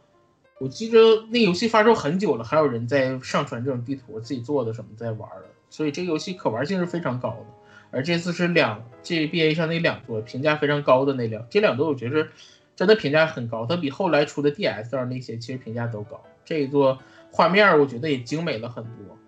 [0.59, 0.99] 我记着
[1.29, 7.47] 那游戏发售很久了，还有人在上传这种地图，自己做的什么在玩的，所以这个游戏可玩性是非常高的。
[7.91, 12.29] 而这次是两 GBA 上那两座评价非常高的那两，这两座我觉得
[12.75, 16.23] 真的评价很高，它比后来出的 DS 上那些其实评价都高。
[16.43, 16.99] 这一座
[17.31, 19.19] 画面我觉得也精美了很多，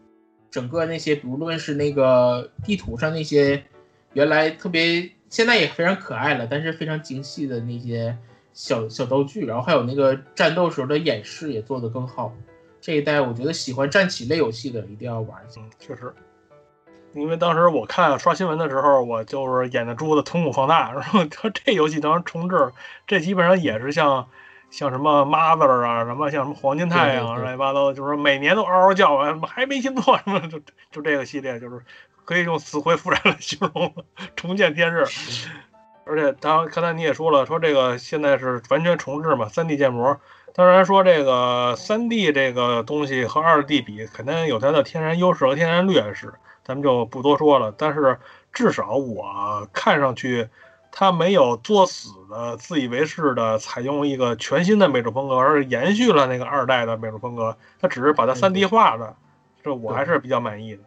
[0.50, 3.62] 整个那些不论是那个地图上那些
[4.14, 8.16] 原来特别现在也非常可爱了，但是非常精细的那些。
[8.52, 12.32] 小小道具，然后还有那个战斗时候的演示也做得更好。
[12.80, 15.40] 这一代我觉得喜欢战棋类游戏的一定要玩。
[15.56, 16.12] 嗯，确实，
[17.14, 22.72] 因为当时我看刷新闻的时候，我就是眼的珠子瞳孔放大，然后他这游戏当时重置，
[23.06, 24.28] 这基本上也是像
[24.68, 30.58] 像什么 Mother 啊，什么像什么黄金太阳乱七八糟，就是每年都嗷嗷叫啊，还没新作什么，就
[30.90, 31.80] 就这个系列就是
[32.24, 33.94] 可以用死灰复燃来形容，
[34.34, 35.04] 重见天日。
[36.04, 40.20] 而且，他刚才你也说了，说这个现在是完全重置嘛三 D 建模。
[40.54, 46.34] 当然说这个三 D 这个东西和二 D 比，肯定有它的天然优势和天然劣势，
[46.64, 47.72] 咱们就不多说了。
[47.78, 48.18] 但是
[48.52, 50.48] 至少我看上去，
[50.90, 59.16] 它没有作死的自以为是的采用一个全新的美术风格，而是延续了那个二代的美术风格，它只是把它三 D 化的，
[59.62, 60.82] 这我还是比较满意的。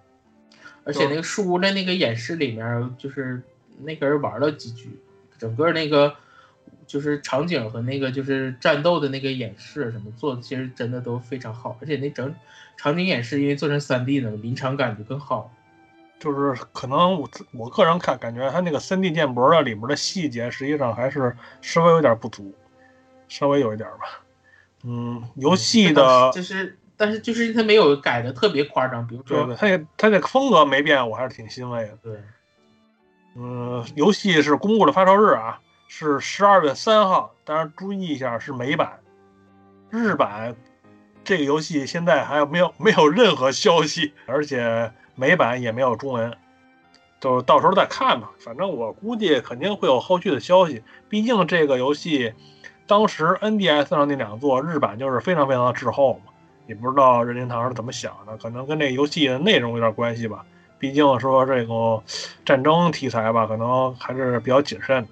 [0.83, 3.41] 而且那个树屋的那个演示里面，就是
[3.79, 4.99] 那个人玩了几局，
[5.37, 6.15] 整个那个
[6.87, 11.77] 就是场景和那个就是战斗的那个演示什么做的，其实真的都非常好。
[11.81, 12.33] 而且那整
[12.77, 15.51] 场景演示因为做成三 D 的，临场感就更好。
[16.17, 22.55] 就是可能我我个人看，感觉它那个三 D 建模的里面的细节，实际上还是稍微有点不足，
[23.27, 24.23] 稍微有一点吧。
[24.83, 31.97] 嗯，游戏的就是，但是就是它没有改的特别夸张，比如说对对，它也它这个风格没变，我还是挺欣慰的。
[32.01, 32.13] 对，
[33.37, 38.99] 嗯，游戏是公布的发售日啊，是十二月三号，当然注意一下是美版，
[39.89, 40.55] 日版
[41.23, 46.33] 这个游戏现在还没有没有任何消息，而且美版也没有中文，
[47.19, 48.29] 就到时候再看吧。
[48.39, 52.33] 反正我估计肯定会有后续的消息，毕竟这个游戏
[52.87, 56.31] 当时 NDS 上那两座日版就是非常非常的滞后嘛，
[56.67, 60.45] 也不知道任天堂是怎么想的，可能跟这个游戏的内容有点关系吧。
[60.85, 62.03] 毕竟说这个
[62.45, 65.07] 战争题材吧，可能还是比较谨慎的。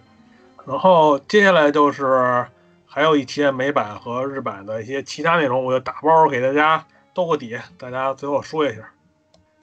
[0.67, 2.45] 然后接下来就是
[2.85, 8.87] 还有一些美版和日版的一些其他内容，我就打包给大家兜个底，大家最后说一下。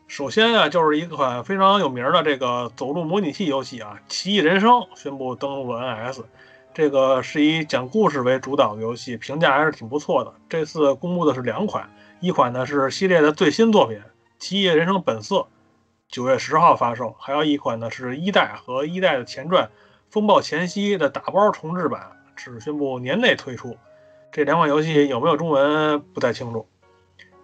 [0.09, 6.24] 首先啊，就是一款非常有名的这个走路模拟器游戏啊，《奇异人生》宣布登陆了 NS。
[6.74, 10.35] 这个是以讲故事为主导的游戏，评价还是挺不错的。
[10.49, 11.89] 这次公布的是两款，
[12.19, 13.97] 一款呢是系列的最新作品
[14.41, 15.37] 《奇异人生本色》，
[16.11, 19.66] 九月十号发售；还有一款呢是一代和一代的前传
[20.11, 23.77] 《风暴前夕》的打包重置版，只宣布年内推出。
[24.32, 26.66] 这两款游戏有没有中文不太清楚。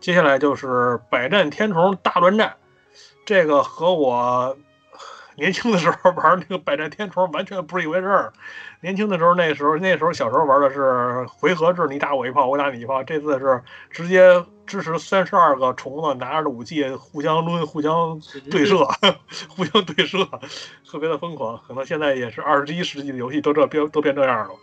[0.01, 0.67] 接下来就是
[1.09, 2.57] 《百战天虫大乱战》，
[3.25, 4.57] 这个和我
[5.39, 8.33] 年轻的时候玩那个《百战天虫》完全不是一回事儿。
[8.81, 13.05] 年轻的时候，那时候那时候小时候玩的是回合制，你打我一炮，我打你一炮。
[13.05, 18.19] 这次是直接支持三十二个虫子拿着武器互相抡、互相
[18.51, 18.89] 对射、
[19.49, 20.19] 互相对射，
[20.91, 21.61] 特别的疯狂。
[21.69, 24.55] 可能现在也是二十一世纪的游戏都这变都变这样了。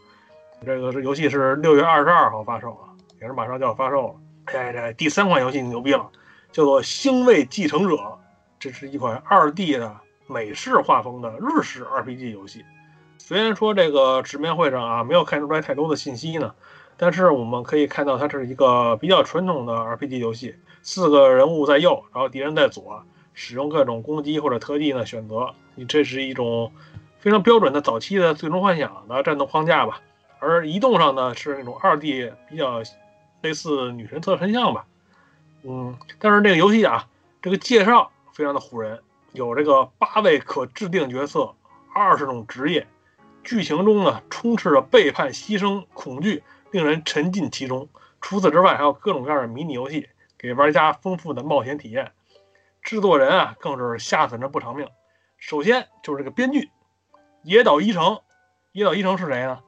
[0.66, 2.90] 这个这游戏是六月二十二号发售啊，
[3.22, 4.16] 也是马上就要发售了。
[4.46, 6.10] 哎，这第三款游戏牛逼了，
[6.52, 7.96] 叫做《星卫继承者》，
[8.60, 9.96] 这是一款二 D 的
[10.28, 12.64] 美式画风的日式 RPG 游戏。
[13.18, 16.54] 虽然说这个直面会上啊没有看出来太多的信息呢，
[16.98, 25.54] 但是我们可以看到它是一个比较传统的 RPG 游戏，四个人物在右，然后敌人在左，使用各种攻击或者特技呢选择。
[25.76, 26.72] 你这是一种
[27.20, 30.02] 非常标准的早期的最终幻想的战斗框架吧。
[30.40, 32.84] 而移动上呢是那种二 D 比较
[33.42, 34.86] 类似女神特身像吧，
[35.64, 37.08] 嗯，但是这个游戏啊，
[37.42, 39.00] 这个介绍非常的唬人，
[39.34, 41.56] 有这个八位可制定角色，
[41.94, 42.88] 二十种职业。
[43.44, 47.90] 剧情中呢，充斥着背叛、牺牲、恐惧，令人沉浸其中。
[48.22, 50.08] 除此之外，还有各种各样的迷你游戏，
[50.38, 52.14] 给玩家丰富的冒险体验。
[52.82, 54.88] 制作人啊，更是吓死人不偿命。
[55.38, 56.70] 首先就是这个编剧
[57.42, 58.22] 野岛一成，
[58.72, 59.60] 野岛一成是谁呢？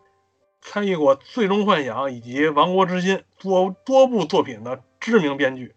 [0.61, 5.75] 参与过《最终幻想》以及《王国之心》多多部作品的知名编剧。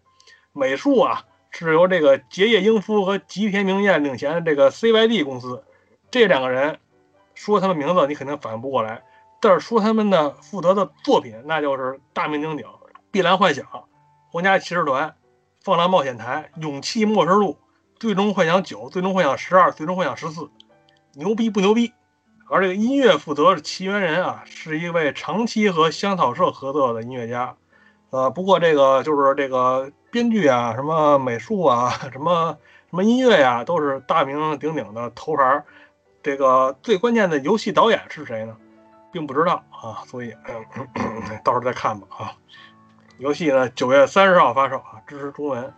[0.53, 5.63] 美术啊，是由这个结业英夫和吉田明彦领衔的这个 CYD 公司，
[6.11, 6.79] 这两个人。
[7.35, 9.01] 说他们名字你肯定反应不过来，
[9.39, 12.65] 但是说他们的负责的作品，那就是大名鼎鼎
[13.11, 13.63] 《碧蓝幻想》
[14.29, 15.07] 《皇家骑士团》
[15.63, 17.51] 《放浪冒险台》《勇气末世录》
[17.97, 20.41] 《最终幻想九》《最终幻想十二》《最终幻想十四》，
[21.13, 21.93] 牛逼不牛逼？
[22.49, 27.55] 而这个音乐负责的奇缘人啊，是一位长期和香草社合作的音乐家。
[28.09, 32.57] 呃，不过这个就是这个编剧啊， 什么美术啊， 什么
[32.89, 35.63] 什么音乐呀、都是大名鼎鼎的头牌。
[36.21, 38.55] 这个最关键的游戏导演是谁呢？
[39.11, 40.87] 并不知道啊，所以嗯，
[41.43, 42.33] 到时候再看吧啊。
[43.17, 45.73] 游戏呢，九月三十号发售啊，支持中文。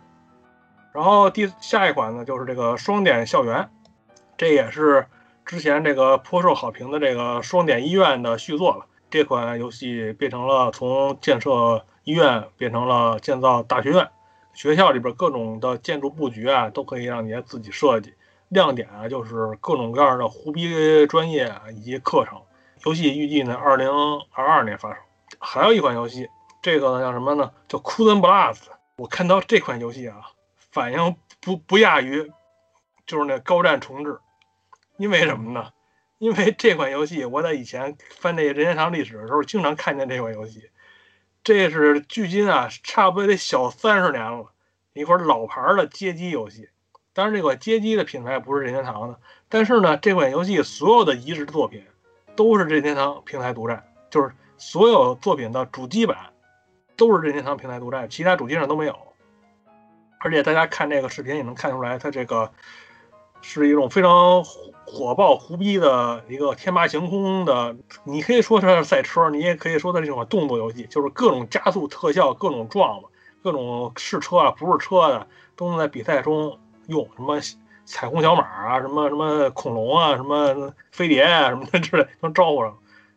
[0.92, 3.70] 然后第下一款呢，就是这个双点校园，
[4.36, 5.06] 这也是
[5.46, 8.86] 之前这个颇受好评的这个双点医院的续作了。
[9.10, 14.08] 这款游戏变成了从建设医院变成了建造大学院，
[14.52, 18.14] 学校里边各种的建筑布局啊，都可以让你自己设计。
[18.48, 22.42] 亮点啊，就是各种各样的胡逼专业啊，以及课程。
[22.84, 23.88] 游戏预计呢，二零
[24.32, 25.00] 二二年发售。
[25.38, 26.28] 还有一款游戏，
[26.60, 27.50] 这个呢叫什么呢？
[27.66, 28.56] 叫《库森 Blast》。
[28.96, 30.20] 我看到这款游戏啊，
[30.70, 32.30] 反应不不亚于
[33.06, 34.18] 就是那高战重置。
[34.98, 35.70] 因为什么呢？
[36.18, 40.68] 因为这款游戏我在以前翻那个任天堂历史的时候，经常看见这款游戏。
[41.44, 44.52] 这是距今啊，差不多得小三十年了，
[44.92, 46.68] 一款老牌的街机游戏。
[47.12, 51.84] 当然，这款街机的品牌不是任天堂的，但是呢，这款游戏所有的移植作品
[52.36, 56.16] 都是任天堂平台独占，就是所有作品的主机版
[56.96, 58.96] 都是任天堂平台独占，其他主机上都没有。
[60.20, 62.52] 而且大家看这个视频也能看出来，它这个
[63.40, 64.44] 是一种非常
[64.86, 73.00] 火爆、胡逼的一个天马行空的，你可以说它是赛车，你也可以说它是这种动作游戏，就是各种加速特效、各种撞、
[73.42, 75.26] 各种是车啊不是车的，
[75.56, 77.38] 都能在比赛中用，什么
[77.84, 82.76] 彩虹小马啊，什么什么恐龙啊，什么飞碟啊，什么的之类，能招呼上。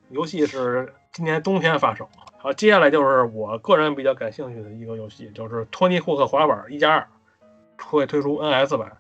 [0.10, 2.08] 游戏是今年冬天发售。
[2.38, 7.08] 好，接下来就是我个人比较感兴趣的一个游戏，就是托尼霍克滑板一加二
[7.84, 8.98] 会推出 NS 版，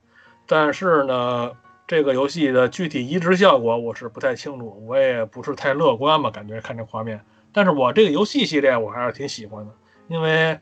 [0.47, 1.51] 但是呢，
[1.87, 7.23] 这个游戏的具体移植效果我是不太清楚，我也不是太乐观吧，感觉看这画面。
[7.53, 9.71] 但是我这个游戏系列我还是挺喜欢的，
[10.07, 10.59] 因为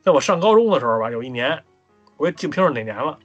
[0.00, 1.62] 在我上高中的时候吧，有一年
[2.16, 3.18] 我也记不清是哪年了，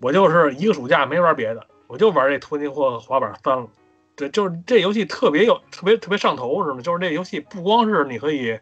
[0.00, 3.66] 我就是一个暑假没玩别的，我就玩这托尼霍克滑板三了。
[4.14, 6.82] 对，就是这游戏特别有特别特别上头，是吗？
[6.82, 8.60] 就是这游戏不光是你可以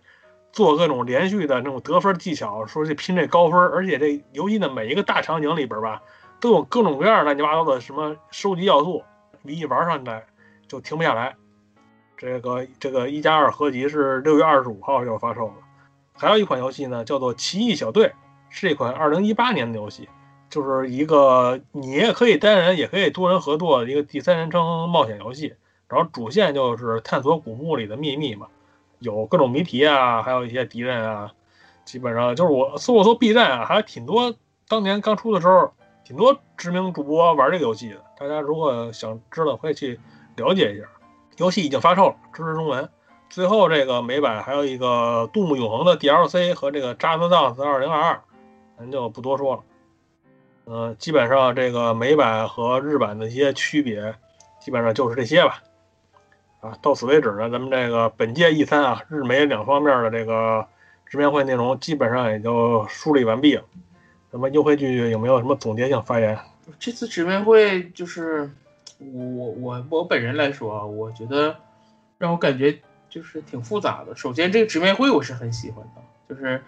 [0.52, 6.00] 做各种连续的那种得分技巧，说去拼这高分，而且这游戏的每一个大场景里边吧，
[6.42, 9.04] 都有各种各样乱七八糟的什么收集要素，
[9.42, 10.26] 你一玩上来
[10.66, 11.36] 就停不下来。
[12.16, 15.54] 这个这个一加二合集是六月二十五号要发售了，
[16.14, 18.06] 还有一款游戏呢，叫做《奇异小队》，
[18.50, 20.08] 是一款二零一八年的游戏。
[20.50, 25.54] 就是一个你也可以单人，也可以多人合作的一个第三人称冒险游戏。
[25.86, 28.48] 然后主线就是探索古墓里的秘密嘛，
[28.98, 31.32] 有各种谜题啊，还有一些敌人啊。
[31.84, 34.34] 基本上就是我搜了搜 B 站啊，还挺多
[34.68, 35.72] 当年刚出的时候，
[36.04, 37.96] 挺多知名主播玩这个游戏的。
[38.18, 39.98] 大家如果想知道，可以去
[40.36, 40.86] 了解一下。
[41.38, 42.88] 游戏已经发售了，支持中文。
[43.30, 48.14] 最后这个美版还有一个《杜牧永恒》的 DLC 和这个《扎斯 Dance 二零二二》，
[48.78, 49.62] 咱就不多说了。
[50.66, 54.14] 嗯，基本上这个美版和日版的一些区别，
[54.60, 55.62] 基本上就是这些吧。
[56.60, 60.66] 啊，到此为止呢，咱们这个本届 E 三啊，日美两方面的这个
[61.06, 63.64] 直面会内容基本上也就梳理完毕了。
[64.32, 66.38] 咱们优惠剧有没有什么总结性发言？
[66.78, 68.50] 这次直面会就是
[68.98, 71.54] 我我我我本人来说啊，我觉得
[72.16, 72.80] 让我感觉
[73.10, 74.16] 就是挺复杂的。
[74.16, 76.62] 首先，这个直面会我是很喜欢的，就是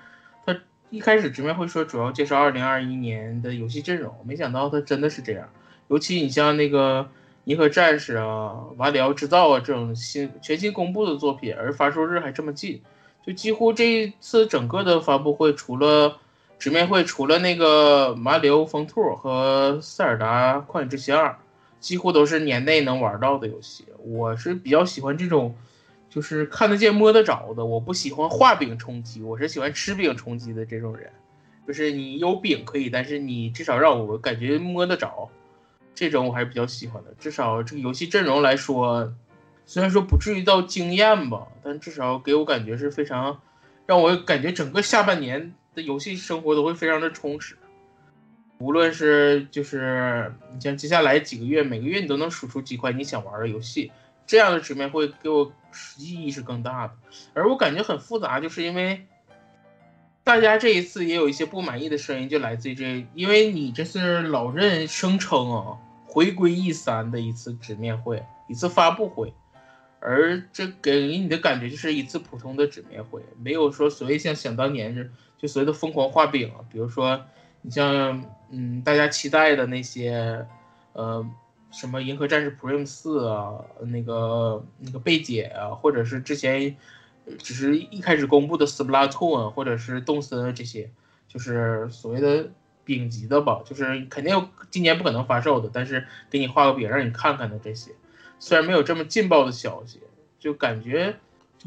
[0.45, 0.55] 它。
[0.91, 5.49] 一开始直面会说主要介绍二零二一年的游戏阵容，没想到它真的是这样。
[5.89, 7.03] 尤其你像那个
[7.47, 12.81] 《银河战士》啊、《瓦里奥制造》啊这种新全新公布的作品，而发售日还这么近，
[13.27, 16.19] 就几乎这一次整个的发布会，除了
[16.59, 21.29] 直面会，除了那个《马里奥风兔》和《塞尔达旷野之息二》，
[21.81, 23.85] 几乎都是年内能玩到的游戏。
[23.99, 25.55] 我是比较喜欢这种。
[26.11, 31.11] 就是看得见摸得着的，我不喜欢画饼充饥，我是喜欢吃饼充饥的这种人。
[31.67, 35.29] 就是你有饼可以，但是你至少让我感觉摸得着，
[35.93, 37.13] 这种我还是比较喜欢的。
[37.19, 39.13] 至少这个游戏阵容来说，
[39.67, 43.41] 虽然说不至于到惊艳吧，但至少给我感觉是非常，
[43.85, 47.57] 让我感觉整个下半年的游戏生活都会非常的充实。
[48.59, 53.91] 无论是就是你像接下来几个月，每个月你都能数出几款你想玩的游戏。
[54.27, 55.53] 这样的纸面会给我
[55.99, 56.95] 意义是更大的，
[57.35, 59.07] 而我感觉很复杂，就是因为
[60.23, 65.77] 大家这一次也有一些不满意的声音，就来自于这，因为你这是老任声称啊，
[66.07, 69.35] 回归 E 三的一次直面会，一次发布会，
[70.01, 75.13] 而这给你的感觉就是一次普通的直面会，没有说所谓像想当年是
[75.45, 77.21] 就所谓的疯狂画饼，比如说
[77.61, 80.47] 你像嗯大家期待的那些
[80.95, 81.31] 呃。
[81.77, 86.77] 什么银河战士 Prime 四啊，那个那个贝姐啊，或者是之前
[87.37, 90.89] 只是一开始公布的 Splatoon，或者是动森这些，
[91.27, 92.49] 就是所谓的
[92.85, 97.91] 顶级的吧，就是肯定今年不可能发售的，但是给你画个饼让你看看的这些，
[98.39, 100.01] 虽然没有这么劲爆的消息，
[100.39, 101.17] 就感觉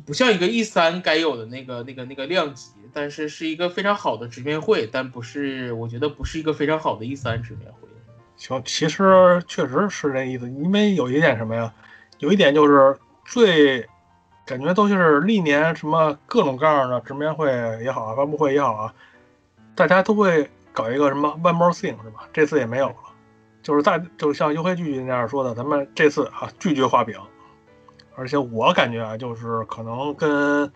[0.05, 7.87] 不像一个 E 三该有的那个那个那个量级，但是是一个非常好的直面会，但不是我觉得不是一个非常好的 E 三直面会。
[8.37, 11.73] 行，其实确实是这意思，因为有一点什么呀？
[12.19, 12.95] 有一点就是
[13.25, 13.87] 最
[14.45, 17.51] 感觉都是历年什么各种各样的直面会
[17.83, 18.93] 也好啊，发布会也好啊，
[19.75, 22.29] 大家都会搞一个什么 one more thing 是吧？
[22.31, 22.95] 这次也没有了，
[23.63, 27.19] 就是在就像优惠剧那样说的，咱们这次啊拒绝画饼，
[28.17, 30.69] 而且我感觉啊，就是可能跟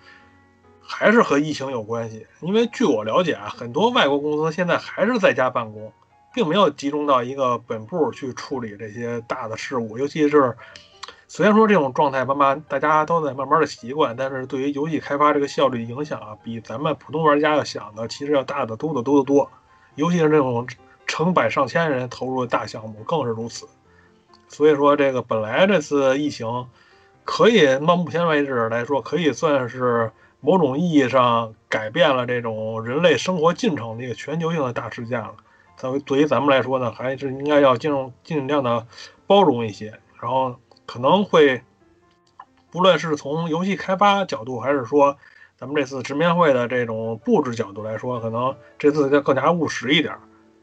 [0.80, 5.92] 还是和疫情有关系，因为据我了解啊，很多外国公司现在还是在家办公。
[6.34, 10.56] 并没有集中到一个本部去处理这些大的事务，尤其是
[11.28, 19.52] 虽然说这种状态慢慢大家都在慢慢的习惯，但是对于游戏开发这个效率影响啊，比咱们普通玩家要想的其实要大得多得多得多。
[19.96, 20.66] 尤其是这种
[21.06, 23.68] 成百上千人投入的大项目更是如此。
[24.48, 26.48] 所以说，这个本来这次疫情
[27.32, 35.34] 可以到目前为止来说，可以算是某种意义上改变了这种人类生活进程的一个全球性的大事件了。
[35.78, 37.90] 作为对于咱们来说呢，还是应该要尽
[38.22, 38.86] 尽量的
[39.28, 40.54] 包容一些，然后
[40.86, 41.62] 可能会，
[42.70, 45.16] 不论是从游戏开发角度，还是说
[45.56, 50.14] 咱们这次直面会的这种布置角度来说，可能这次就更加务实一点。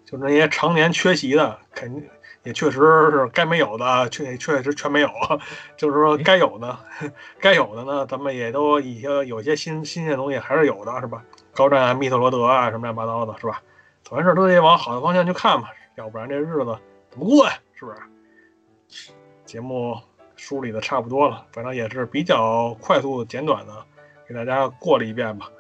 [0.05, 2.07] 就那些常年缺席的，肯定
[2.45, 5.09] 也确实是该没有的，确确实全没有。
[5.77, 6.79] 就是说该有的，
[7.41, 11.23] 该有的呢，咱们也都一些有些新新鲜东西还是有的，是吧？
[11.53, 13.63] 高战啊、密特罗德啊，什么乱七八糟的，是吧？
[14.05, 16.79] 凡事都得往好的方向去看嘛，要不然这日子
[17.11, 17.53] 怎么过呀？
[17.75, 19.13] 是不是？
[19.45, 19.99] 节目
[20.37, 23.85] 梳理的差不多了，反正也是比较快速简短的，
[24.27, 25.51] 给大家过了一遍吧。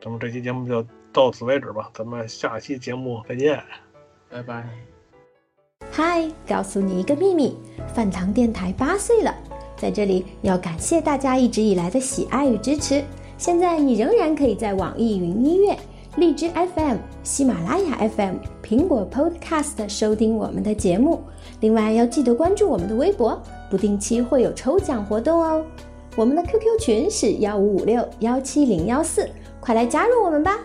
[0.00, 3.62] 咱们这期节目就到此为止吧，咱们下期节目再见。
[4.28, 4.91] 拜拜。
[5.90, 7.56] 嗨，告诉你一个秘密，
[7.94, 9.34] 饭堂电台八岁了，
[9.76, 13.02] 在这里要感谢大家一直以来的喜爱与支持。
[13.36, 15.76] 现在你仍然可以在网易云音乐、
[16.16, 21.20] 荔枝 FM、喜马拉雅 FM、苹果 Podcast 收听我们的节目。
[21.60, 23.40] 另外要记得关注我们的微博，
[23.70, 25.64] 不定期会有抽奖活动哦。
[26.16, 29.28] 我们的 QQ 群是幺五五六幺七零幺四，
[29.60, 30.58] 快来加入我们吧！